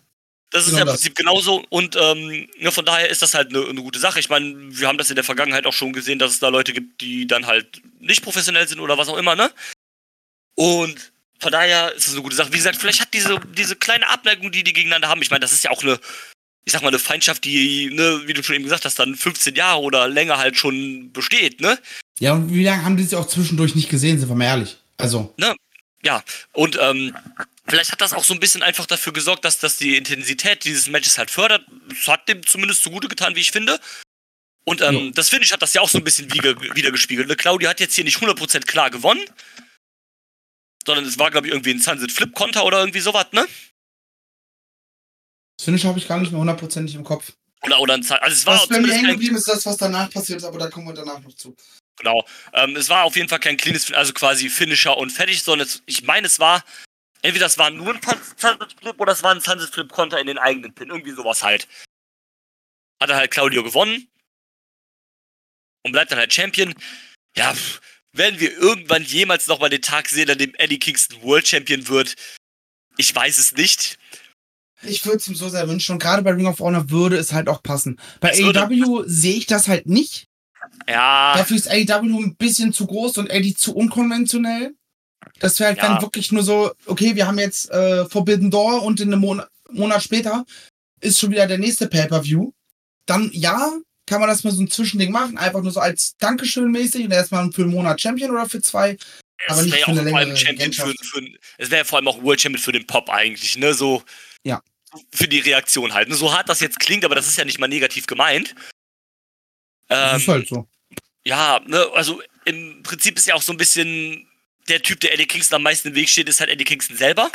[0.51, 0.95] Das ist Genau ja im das.
[0.95, 4.19] Prinzip genauso und ähm, ja, von daher ist das halt eine eine gute Sache.
[4.19, 6.73] Ich meine, wir haben das in der Vergangenheit auch schon gesehen, dass es da Leute
[6.73, 9.51] gibt, die dann halt nicht professionell sind oder was auch immer, ne?
[10.59, 12.51] Und von daher ist es eine gute Sache.
[12.51, 15.53] Wie gesagt, vielleicht hat diese, diese kleine Abneigung, die die gegeneinander haben, ich meine, das
[15.53, 15.97] ist ja auch eine,
[16.65, 19.55] ich sag mal, eine Feindschaft, die, ne, wie du schon eben gesagt hast, dann 15
[19.55, 21.79] Jahre oder länger halt schon besteht, ne?
[22.19, 24.75] Ja, und wie lange haben die sich auch zwischendurch nicht gesehen, sind wir mal ehrlich.
[24.97, 25.33] Also,
[26.03, 27.15] Ja, und ähm,
[27.69, 30.89] vielleicht hat das auch so ein bisschen einfach dafür gesorgt, dass, dass die Intensität dieses
[30.89, 31.65] Matches halt fördert.
[31.87, 33.79] Das hat dem zumindest zugute getan, wie ich finde.
[34.65, 35.11] Und ähm, Ja.
[35.13, 37.29] das Finish hat das ja auch so ein bisschen wieder, wiedergespiegelt.
[37.29, 37.37] Ne?
[37.37, 39.23] Claudia hat jetzt hier nicht 100% klar gewonnen,
[40.89, 43.45] sondern es war, glaube ich, irgendwie ein Sunset Flip Konter oder irgendwie sowas, ne?
[45.57, 47.33] das Finish habe ich gar nicht mehr hundertprozentig im Kopf.
[47.61, 49.77] Oder, oder ein Sun Also es war Was bei mir hängen geblieben ist, das, was
[49.77, 51.55] danach passiert ist, aber da kommen wir danach noch zu.
[51.97, 52.25] genau.
[52.53, 55.67] Ähm, es war auf jeden Fall kein cleanes, Fin- also quasi Finisher und fertig, sondern
[55.67, 56.63] es, ich meine, es war
[57.21, 58.01] entweder es war nur ein
[58.37, 61.43] Sunset Flip oder es war ein Sunset Flip Konter in den eigenen Pin, irgendwie sowas
[61.43, 61.67] halt.
[62.99, 64.07] Hat er halt Claudio gewonnen
[65.85, 66.73] und bleibt dann halt Champion.
[67.35, 67.79] Ja, pff,
[68.13, 71.87] werden wir irgendwann jemals noch mal den Tag sehen, an dem Eddie Kingston World Champion
[71.87, 72.15] wird?
[72.97, 73.97] Ich weiß es nicht.
[74.81, 77.33] Ich würde es ihm so sehr wünschen und gerade bei Ring of Honor würde es
[77.33, 77.99] halt auch passen.
[78.21, 80.27] Bei Es AEW sehe ich das halt nicht.
[80.87, 84.73] Ja, Dafür ist AEW ein bisschen zu groß und Eddie zu unkonventionell.
[85.39, 85.87] Das wäre halt Ja.
[85.89, 89.41] dann wirklich nur so, okay, wir haben jetzt äh, Forbidden Door und in einem Mon
[89.71, 90.45] Monat später
[91.01, 92.51] ist schon wieder der nächste Pay-Per-View.
[93.05, 93.71] Dann ja,
[94.09, 97.11] kann man das mal so ein Zwischending machen, einfach nur so als Dankeschön mäßig und
[97.11, 98.97] erstmal für einen Monat Champion oder für zwei.
[99.47, 101.85] aber es nicht wäre ja für eine vor allem längere Champion für, für es wäre
[101.85, 103.73] vor allem auch World Champion für den Pop eigentlich, ne?
[103.73, 104.03] So
[104.43, 104.61] Ja.
[105.13, 106.09] für die Reaktion halt.
[106.09, 106.15] Ne?
[106.15, 108.55] So hart das jetzt klingt, aber das ist ja nicht mal negativ gemeint.
[109.87, 110.67] Das Ähm, ist halt so.
[111.23, 114.27] Ja, ne, also im Prinzip ist ja auch so ein bisschen
[114.67, 117.31] der Typ, der Eddie Kingston am meisten im Weg steht, ist halt Eddie Kingston selber.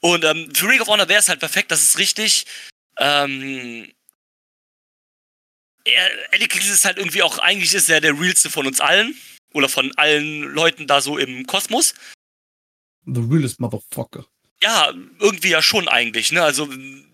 [0.00, 2.44] Und ähm, für Ring of Honor wäre es halt perfekt, das ist richtig.
[2.98, 3.90] Ähm,
[5.84, 9.16] er, Eddie Kingston ist halt irgendwie auch, eigentlich ist er der realste von uns allen.
[9.52, 11.94] Oder von allen Leuten da so im Kosmos.
[13.06, 14.26] The realest motherfucker.
[14.60, 16.42] Ja, irgendwie ja schon eigentlich, ne?
[16.42, 16.68] Also,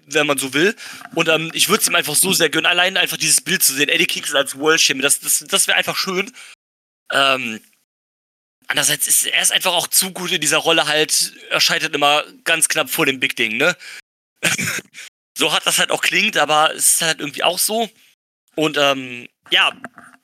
[0.07, 0.75] wenn man so will.
[1.14, 3.75] Und ähm, ich würde es ihm einfach so sehr gönnen, allein einfach dieses Bild zu
[3.75, 6.33] sehen, Eddie Kingston als World Champion, das, das, das wäre einfach schön.
[7.12, 7.61] Ähm,
[8.68, 12.25] andererseits ist er ist einfach auch zu gut in dieser Rolle halt, er scheitert immer
[12.45, 13.77] ganz knapp vor dem Big Ding, ne?
[15.37, 17.91] so hat das halt auch klingt, aber es ist halt irgendwie auch so.
[18.61, 19.73] Und ähm, ja,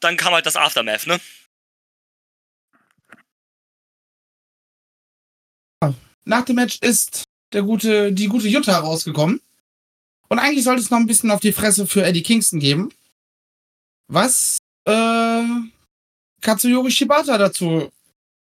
[0.00, 1.18] dann kam halt das Aftermath, ne?
[6.26, 7.24] Nach dem Match ist
[7.54, 9.40] der gute, die gute Jutta rausgekommen.
[10.28, 12.92] Und eigentlich sollte es noch ein bisschen auf die Fresse für Eddie Kingston geben.
[14.08, 15.42] Was äh,
[16.42, 17.90] Katsuyori Shibata dazu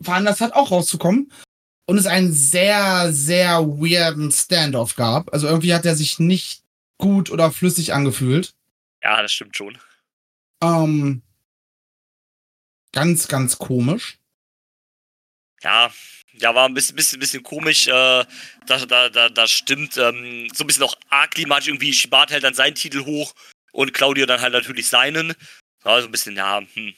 [0.03, 1.31] veranlasst hat, auch rauszukommen.
[1.87, 5.33] Und es einen sehr, sehr weirden Standoff gab.
[5.33, 6.65] Also irgendwie hat er sich nicht
[6.99, 8.57] gut oder flüssig angefühlt.
[9.05, 9.79] Ja, das stimmt schon.
[10.63, 11.23] Ähm,
[12.93, 14.19] ganz, ganz komisch.
[15.63, 15.93] Ja,
[16.33, 17.87] ja, war ein bisschen, bisschen, bisschen komisch.
[17.87, 17.91] Äh,
[18.67, 19.97] da, da, da, da stimmt.
[19.99, 21.69] Ähm, so ein bisschen auch arg klimatisch.
[21.69, 23.35] Irgendwie Shibata hält dann seinen Titel hoch
[23.73, 25.35] und Claudio dann halt natürlich seinen.
[25.85, 26.95] Ja, so ein bisschen, ja, hm.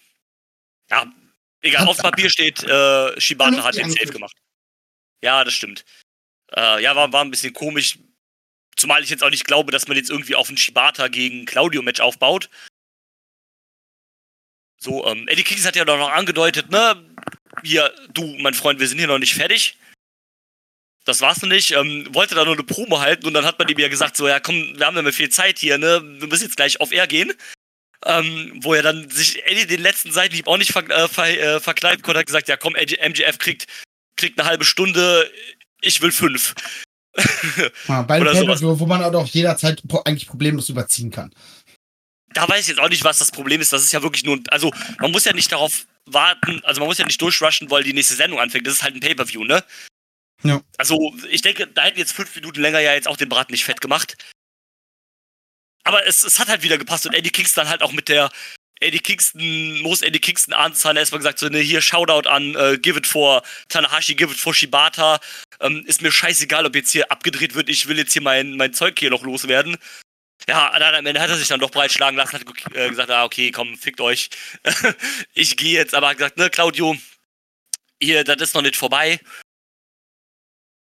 [0.90, 1.12] Ja,
[1.60, 1.82] egal.
[1.82, 4.36] Hat- Auf Papier steht, äh, Shibata hat den Safe gemacht.
[5.22, 5.84] Ja, das stimmt.
[6.52, 7.98] Äh, ja, war, war ein bisschen komisch.
[8.76, 12.00] Zumal ich jetzt auch nicht glaube, dass man jetzt irgendwie auf ein Shibata gegen Claudio-Match
[12.00, 12.50] aufbaut.
[14.78, 17.02] So, ähm, Eddie Kingston hat ja doch noch angedeutet, ne?
[17.62, 19.78] Hier, du, mein Freund, wir sind hier noch nicht fertig.
[21.06, 21.70] Das war's noch nicht.
[21.70, 24.28] Ähm, wollte da nur eine Promo halten und dann hat man ihm ja gesagt, so,
[24.28, 26.02] ja komm, wir haben ja mehr viel Zeit hier, ne?
[26.02, 27.32] Wir müssen jetzt gleich auf Air gehen.
[28.04, 31.60] Ähm, wo er dann sich Eddie den letzten Seitenhieb auch nicht ver äh, ver äh,
[31.60, 33.66] verkneifen konnte, hat gesagt, ja komm, MJF kriegt,
[34.16, 35.30] kriegt eine halbe Stunde,
[35.80, 36.54] ich will fünf.
[37.88, 38.60] Ja, bei Oder einem sowas.
[38.60, 41.32] Pay-Per-View, wo man auch jederzeit eigentlich problemlos überziehen kann.
[42.34, 43.72] da weiß ich jetzt auch nicht, was das Problem ist.
[43.72, 46.88] Das ist ja wirklich nur, ein- also man muss ja nicht darauf warten, also man
[46.88, 48.66] muss ja nicht durchrushen, weil die nächste Sendung anfängt.
[48.66, 49.64] Das ist halt ein Pay-Per-View, ne?
[50.42, 50.60] Ja.
[50.76, 53.64] Also ich denke, da hätten jetzt fünf Minuten länger ja jetzt auch den Braten nicht
[53.64, 54.16] fett gemacht.
[55.84, 58.30] Aber es, es hat halt wieder gepasst und Eddie Kingston halt auch mit der
[58.80, 62.98] Eddie Kingston, Most Eddie Kingston Anzahl erstmal gesagt, so, ne, hier Shoutout an äh, Give
[62.98, 65.18] It for Tanahashi, Give It for Shibata.
[65.60, 68.74] Ähm, ist mir scheißegal, ob jetzt hier abgedreht wird, ich will jetzt hier mein, mein
[68.74, 69.76] Zeug hier noch loswerden.
[70.48, 73.24] Ja, dann am Ende hat er sich dann doch breitschlagen lassen, hat äh, gesagt, ah,
[73.24, 74.30] okay, komm, fickt euch.
[75.34, 76.96] ich gehe jetzt, aber hat gesagt, ne, Claudio,
[78.00, 79.18] hier, das ist noch nicht vorbei.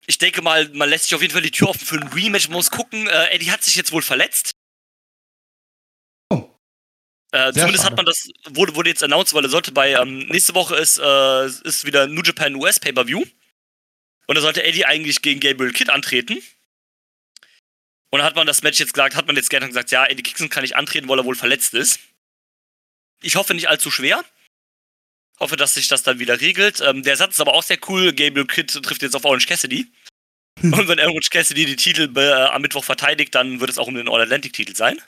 [0.08, 2.48] Ich denke mal, man lässt sich auf jeden Fall die Tür offen für ein Rematch.
[2.48, 4.52] Man muss gucken, äh, Eddie hat sich jetzt wohl verletzt.
[7.36, 7.92] Äh, zumindest schade.
[7.92, 10.98] hat man das, wurde, wurde jetzt announced, weil er sollte bei, ähm, nächste Woche ist,
[10.98, 13.24] äh, ist wieder New Japan US Pay-Per-View.
[14.28, 16.36] Und da sollte Eddie eigentlich gegen Gabriel Kidd antreten.
[18.10, 20.24] Und dann hat man das Match jetzt gesagt, hat man jetzt gerne gesagt, ja, Eddie
[20.24, 22.00] Kingston kann nicht antreten, weil er wohl verletzt ist.
[23.22, 24.24] Ich hoffe nicht allzu schwer.
[25.38, 26.80] Hoffe, dass sich das dann wieder regelt.
[26.80, 28.14] Ähm, der Satz ist aber auch sehr cool.
[28.14, 29.92] Gabriel Kidd trifft jetzt auf Orange Cassidy.
[30.62, 30.72] Hm.
[30.72, 33.96] Und wenn Orange Cassidy die Titel äh, am Mittwoch verteidigt, dann wird es auch um
[33.96, 35.02] den All-Atlantic-Titel sein.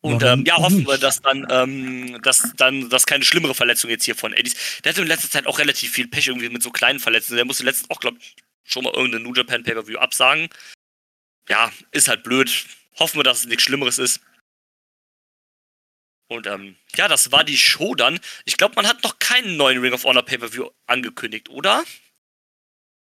[0.00, 4.04] Und ähm, ja, hoffen wir, dass dann, ähm, dass dann, dass keine schlimmere Verletzung jetzt
[4.04, 4.84] hier von Eddie ist.
[4.84, 7.36] Der hatte in letzter Zeit auch relativ viel Pech irgendwie mit so kleinen Verletzungen.
[7.36, 10.48] Der musste letztens auch, glaube ich, schon mal irgendeine New Japan Pay-Per-View absagen.
[11.48, 12.66] Ja, ist halt blöd.
[12.98, 14.20] Hoffen wir, dass es nichts Schlimmeres ist.
[16.28, 18.20] Und ähm, ja, das war die Show dann.
[18.44, 21.84] Ich glaube, man hat noch keinen neuen Ring of Honor Pay-Per-View angekündigt, oder?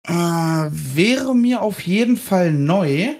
[0.08, 3.14] Äh, wäre mir auf jeden Fall neu.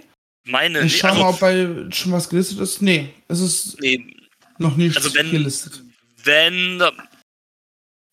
[0.51, 2.83] Meine, Ich nee, schau also, mal, ob bei schon was gelistet ist.
[2.83, 4.17] Nee, es ist nee,
[4.59, 5.83] noch nicht Also wenn- gelistet.
[6.25, 6.79] wenn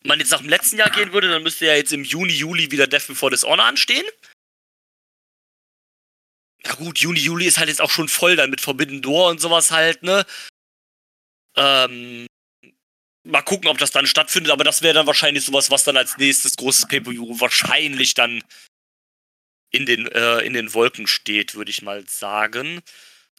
[0.06, 2.72] man jetzt nach dem letzten Jahr gehen würde, dann müsste ja jetzt im Juni, Juli
[2.72, 4.06] wieder Death Before Dishonor anstehen.
[6.66, 9.40] Ja gut, Juni, Juli ist halt jetzt auch schon voll dann mit Forbidden Door und
[9.42, 10.26] sowas halt, ne?
[11.56, 12.28] Ähm,
[13.24, 16.18] mal gucken, ob das dann stattfindet, aber das wäre dann wahrscheinlich sowas, was dann als
[16.18, 18.44] nächstes großes Pay-Per-View wahrscheinlich dann
[19.72, 22.82] in den, äh, in den Wolken steht, würde ich mal sagen.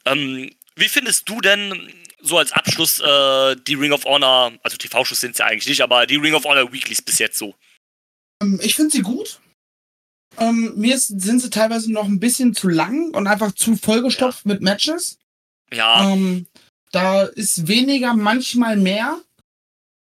[0.05, 5.19] Ähm, wie findest du denn so als Abschluss äh, die Ring of Honor, also TV-Shows
[5.19, 7.55] sind es ja eigentlich nicht, aber die Ring of Honor Weeklies bis jetzt so?
[8.41, 9.39] Ähm, ich finde sie gut.
[10.37, 14.45] Ähm, mir ist, sind sie teilweise noch ein bisschen zu lang und einfach zu vollgestopft
[14.45, 15.17] mit Matches.
[15.71, 16.47] Ja, Ähm,
[16.91, 19.21] da ist weniger, manchmal mehr.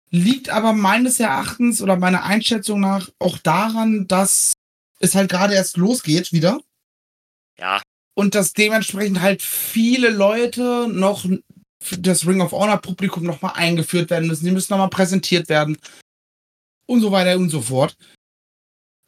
[0.10, 4.54] Liegt aber meines Erachtens oder meiner Einschätzung nach auch daran, dass
[5.02, 6.60] es halt gerade erst losgeht wieder.
[7.58, 7.82] ja,
[8.14, 11.26] und dass dementsprechend halt viele Leute noch
[11.98, 14.46] das Ring of Honor Publikum nochmal eingeführt werden müssen.
[14.46, 15.78] Die müssen nochmal präsentiert werden.
[16.86, 17.96] Und so weiter und so fort.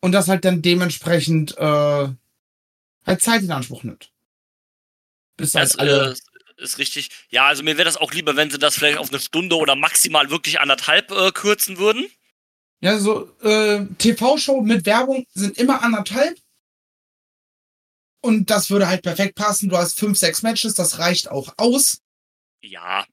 [0.02, 2.08] Und das halt dann dementsprechend äh,
[3.06, 4.12] halt Zeit in Anspruch nimmt.
[5.38, 6.16] Bis halt das alle.
[6.58, 7.10] äh, ist richtig.
[7.30, 9.76] Ja, also mir wäre das auch lieber, wenn sie das vielleicht auf eine Stunde oder
[9.76, 12.08] maximal wirklich anderthalb äh, kürzen würden.
[12.84, 16.38] Ja, so äh, TV-Show mit Werbung sind immer anderthalb.
[18.22, 19.70] Und das würde halt perfekt passen.
[19.70, 22.02] Du hast fünf, sechs Matches, das reicht auch aus.
[22.62, 23.06] Ja,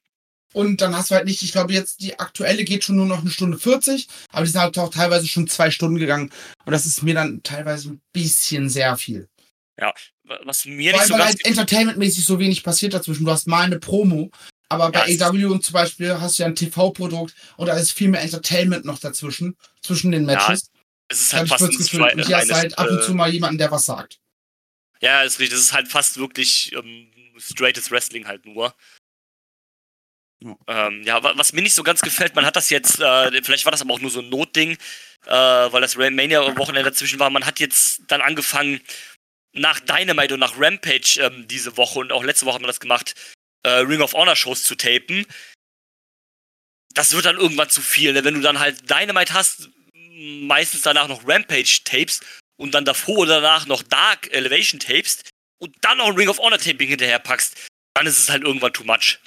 [0.52, 3.20] Und dann hast du halt nicht, ich glaube jetzt, die aktuelle geht schon nur noch
[3.20, 6.32] eine Stunde 40, aber die sind halt auch teilweise schon zwei Stunden gegangen.
[6.64, 9.28] Und das ist mir dann teilweise ein bisschen sehr viel.
[10.44, 13.24] was mir Vor nicht allem, so weil ganz halt entertainmentmäßig so wenig passiert dazwischen.
[13.24, 14.32] Du hast mal eine Promo,
[14.70, 17.92] aber bei Ja, AW und zum Beispiel hast du ja ein TV-Produkt und da ist
[17.92, 20.70] viel mehr Entertainment noch dazwischen, zwischen den Ja, Matches.
[21.08, 22.02] es ist halt fast ein Gefühl.
[22.02, 24.18] Und hier reines, halt ab und äh, zu mal jemanden, der was sagt.
[25.00, 25.56] Ja, ist richtig.
[25.58, 28.74] Das ist halt fast wirklich ähm, straightes Wrestling halt nur.
[30.42, 30.56] Ja.
[30.68, 33.72] Ähm, ja, was mir nicht so ganz gefällt, man hat das jetzt, äh, vielleicht war
[33.72, 34.78] das aber auch nur so ein Notding,
[35.26, 37.28] äh, weil das Mania-Wochenende dazwischen war.
[37.28, 38.80] Man hat jetzt dann angefangen,
[39.52, 42.80] nach Dynamite und nach Rampage ähm, diese Woche und auch letzte Woche haben wir das
[42.80, 43.14] gemacht,
[43.62, 45.26] äh, Ring of Honor Shows zu tapen.
[46.94, 48.24] Das wird dann irgendwann zu viel, ne?
[48.24, 49.70] wenn du dann halt Dynamite hast,
[50.42, 52.20] meistens danach noch Rampage Tapes
[52.56, 55.22] und dann davor oder danach noch Dark Elevation Tapes
[55.58, 58.72] und dann noch ein Ring of Honor Taping hinterher packst, dann ist es halt irgendwann
[58.72, 59.18] too much.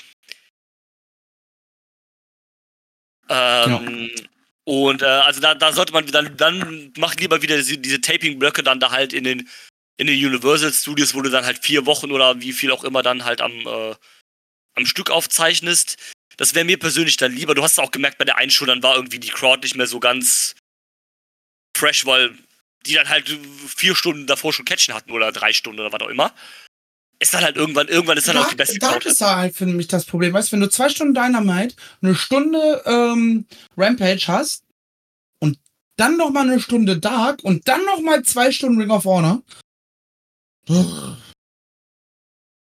[3.30, 4.24] Ähm, ja.
[4.66, 8.64] Und äh, also da, da sollte man dann, dann macht lieber wieder diese, diese Taping-Blöcke
[8.64, 9.50] dann da halt in den,
[9.98, 13.04] in den Universal Studios, wo du dann halt vier Wochen oder wie viel auch immer
[13.04, 13.96] dann halt am, äh,
[14.76, 15.98] am Stück aufzeichnest.
[16.38, 17.56] Das wäre mir persönlich dann lieber.
[17.56, 19.88] Du hast es auch gemerkt bei der Einshow, dann war irgendwie die Crowd nicht mehr
[19.88, 20.56] so ganz
[21.78, 22.36] fresh, weil
[22.86, 23.30] die dann halt
[23.68, 26.34] vier Stunden davor schon Catchen hatten oder drei Stunden oder was auch immer
[27.24, 29.10] ist dann halt irgendwann, irgendwann ist dann Dark, auch die beste Dark Crowd.
[29.10, 30.34] ist da halt für mich das Problem.
[30.34, 33.46] Weißt du, wenn du zwei Stunden Dynamite, eine Stunde ähm,
[33.78, 34.64] Rampage hast
[35.40, 35.58] und
[35.96, 39.42] dann noch mal eine Stunde Dark und dann noch mal zwei Stunden Ring of Honor.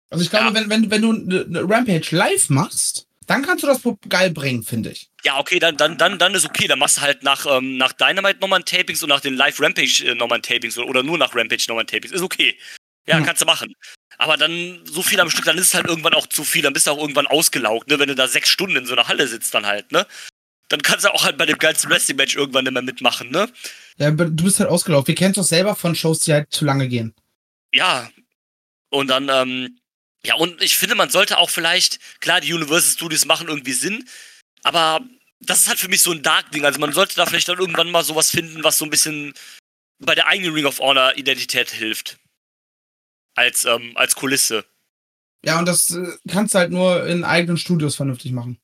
[0.10, 0.54] Also ich glaube, ja.
[0.54, 4.92] wenn, wenn, wenn du eine Rampage live machst, dann kannst du das geil bringen, finde
[4.92, 5.10] ich.
[5.24, 6.68] Ja, okay, dann, dann, dann, dann ist okay.
[6.68, 9.60] Dann machst du halt nach, ähm, nach Dynamite nochmal ein Tapings und nach den Live
[9.60, 12.14] Rampage äh, nochmal ein Tapings oder, oder nur nach Rampage nochmal ein Tapings.
[12.14, 12.58] Ist okay.
[13.06, 13.26] Ja, hm.
[13.26, 13.74] kannst du machen.
[14.18, 16.74] Aber dann so viel am Stück, dann ist es halt irgendwann auch zu viel, dann
[16.74, 18.00] bist du auch irgendwann ausgelaugt, ne?
[18.00, 20.08] Wenn du da sechs Stunden in so einer Halle sitzt, dann halt, ne?
[20.70, 23.48] Dann kannst du auch halt bei dem geilsten Wrestling-Match irgendwann nicht mehr mitmachen, ne?
[23.98, 25.08] Ja, aber du bist halt ausgelaugt.
[25.08, 27.14] Wir kennen es doch selber von Shows, die halt zu lange gehen.
[27.74, 28.10] Ja.
[28.90, 29.78] Und dann, ähm,
[30.28, 34.04] ja, und ich finde, man sollte auch vielleicht, klar, die Universal Studios machen irgendwie Sinn,
[34.62, 35.00] aber
[35.40, 36.66] das ist halt für mich so ein Dark-Ding.
[36.66, 39.34] Also man sollte da vielleicht dann irgendwann mal sowas finden, was so ein bisschen
[40.00, 42.18] bei der eigenen Ring of Honor-Identität hilft
[43.36, 44.66] als, ähm, als Kulisse.
[45.46, 48.60] Ja, und das äh, kannst du halt nur in eigenen Studios vernünftig machen.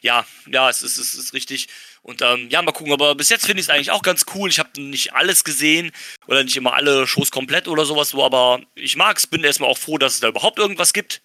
[0.00, 1.68] Ja, ja, es ist, es ist richtig.
[2.02, 2.92] Und ähm, ja, mal gucken.
[2.92, 4.48] Aber bis jetzt finde ich es eigentlich auch ganz cool.
[4.48, 5.92] Ich habe nicht alles gesehen
[6.26, 9.26] oder nicht immer alle Shows komplett oder sowas so, aber ich mag es.
[9.26, 11.20] Bin erstmal auch froh, dass es da überhaupt irgendwas gibt.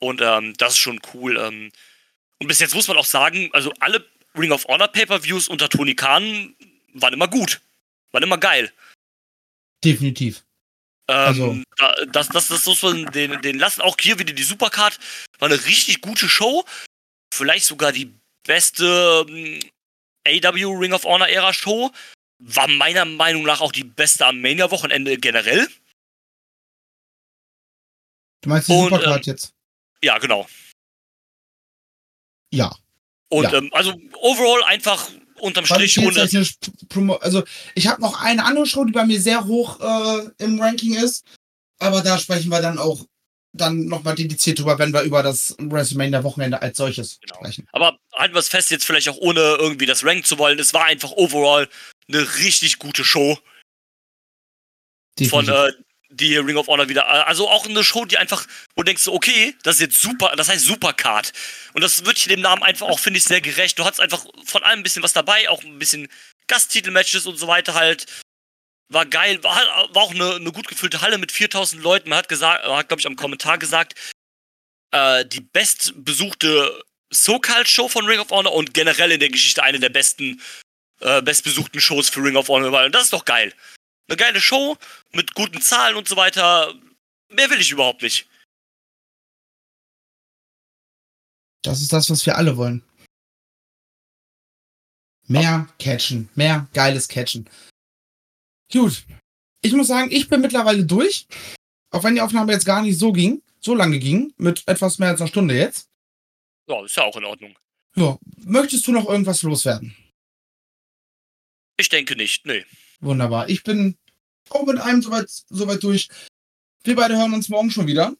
[0.00, 1.36] Und ähm, das ist schon cool.
[1.36, 1.70] Ähm.
[2.40, 5.94] Und bis jetzt muss man auch sagen, also alle Ring of Honor Pay-Per-Views unter Tony
[5.94, 6.54] Khan
[6.94, 7.60] waren immer gut.
[8.12, 8.72] Waren immer geil.
[9.84, 10.44] Definitiv.
[11.08, 12.06] Ähm, also.
[12.10, 13.82] das, das, das muss man den, den lassen.
[13.82, 14.98] Auch hier wieder die Supercard.
[15.38, 16.64] War eine richtig gute Show.
[17.32, 18.12] Vielleicht sogar die
[18.44, 19.60] beste ähm,
[20.26, 21.90] AW Ring of Honor Ära Show.
[22.38, 25.68] War meiner Meinung nach auch die beste am Mania-Wochenende generell.
[28.42, 29.54] Du meinst die Und, Supercard ähm, jetzt?
[30.02, 30.46] Ja, genau.
[32.52, 32.74] Ja.
[33.30, 33.54] Und ja.
[33.54, 36.20] Ähm, also overall einfach unterm Strich ohne.
[37.20, 40.94] Also ich habe noch eine andere Show, die bei mir sehr hoch äh, im Ranking
[40.94, 41.24] ist.
[41.78, 43.04] Aber da sprechen wir dann auch
[43.54, 47.36] dann nochmal dediziert drüber, wenn wir über das WrestleMania-Wochenende als solches genau.
[47.36, 47.68] sprechen.
[47.72, 50.58] Aber halten wir es fest, jetzt vielleicht auch ohne irgendwie das Rank zu wollen.
[50.58, 51.68] Es war einfach overall
[52.08, 53.38] eine richtig gute Show.
[55.18, 55.30] Definitiv.
[55.30, 55.72] Von äh,
[56.10, 57.06] die Ring of Honor wieder.
[57.26, 60.48] Also auch eine Show, die einfach, wo du denkst, okay, das ist jetzt super, das
[60.48, 61.32] heißt Supercard.
[61.72, 63.78] Und das wird dem Namen einfach auch, finde ich, sehr gerecht.
[63.78, 66.08] Du hast einfach von allem ein bisschen was dabei, auch ein bisschen
[66.46, 68.06] Gasttitelmatches und so weiter halt.
[68.88, 69.56] War geil, war,
[69.94, 72.08] war auch eine, eine gut gefüllte Halle mit 4000 Leuten.
[72.10, 73.94] Man hat gesagt, hat, glaube ich, am Kommentar gesagt,
[74.92, 79.88] äh, die bestbesuchte SoCal-Show von Ring of Honor und generell in der Geschichte eine der
[79.88, 80.40] besten,
[81.00, 82.84] äh, bestbesuchten Shows für Ring of Honor.
[82.84, 83.52] Und das ist doch geil
[84.08, 84.76] eine geile Show
[85.12, 86.74] mit guten Zahlen und so weiter.
[87.30, 88.28] Mehr will ich überhaupt nicht.
[91.62, 92.82] Das ist das, was wir alle wollen.
[95.26, 97.48] Mehr Catchen, mehr geiles Catchen.
[98.72, 99.04] Gut.
[99.62, 101.26] Ich muss sagen, ich bin mittlerweile durch.
[101.90, 105.10] Auch wenn die Aufnahme jetzt gar nicht so ging, so lange ging, mit etwas mehr
[105.10, 105.88] als einer Stunde jetzt.
[106.68, 107.56] Ja, ist ja auch in Ordnung.
[107.96, 108.18] Ja.
[108.44, 109.96] Möchtest du noch irgendwas loswerden?
[111.76, 112.64] Ich denke nicht, nee.
[113.00, 113.48] Wunderbar.
[113.48, 113.96] Ich bin
[114.50, 116.08] auch mit einem soweit, soweit durch.
[116.82, 118.14] Wir beide hören uns morgen schon wieder.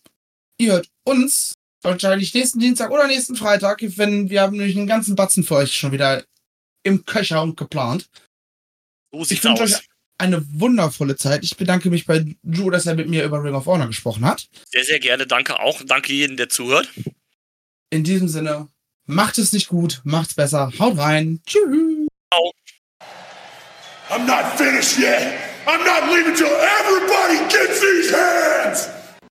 [0.58, 5.16] Ihr hört uns wahrscheinlich nächsten Dienstag oder nächsten Freitag, wenn wir haben nämlich einen ganzen
[5.16, 6.24] Batzen für euch schon wieder
[6.82, 8.08] im Köcher und geplant.
[9.12, 9.88] So sieht's ich wünsche euch
[10.18, 11.44] eine wundervolle Zeit.
[11.44, 14.48] Ich bedanke mich bei Drew, dass er mit mir über Ring of Honor gesprochen hat.
[14.70, 15.26] Sehr, sehr gerne.
[15.26, 15.82] Danke auch.
[15.84, 16.88] Danke jedem, der zuhört.
[17.90, 18.68] In diesem Sinne,
[19.06, 20.72] macht es nicht gut, macht's besser.
[20.78, 21.40] Haut rein.
[21.46, 22.08] Tschüss.
[22.32, 22.52] Ciao.
[24.10, 25.34] I'm not finished yet.
[25.66, 29.03] I'm not leaving till everybody gets these hands.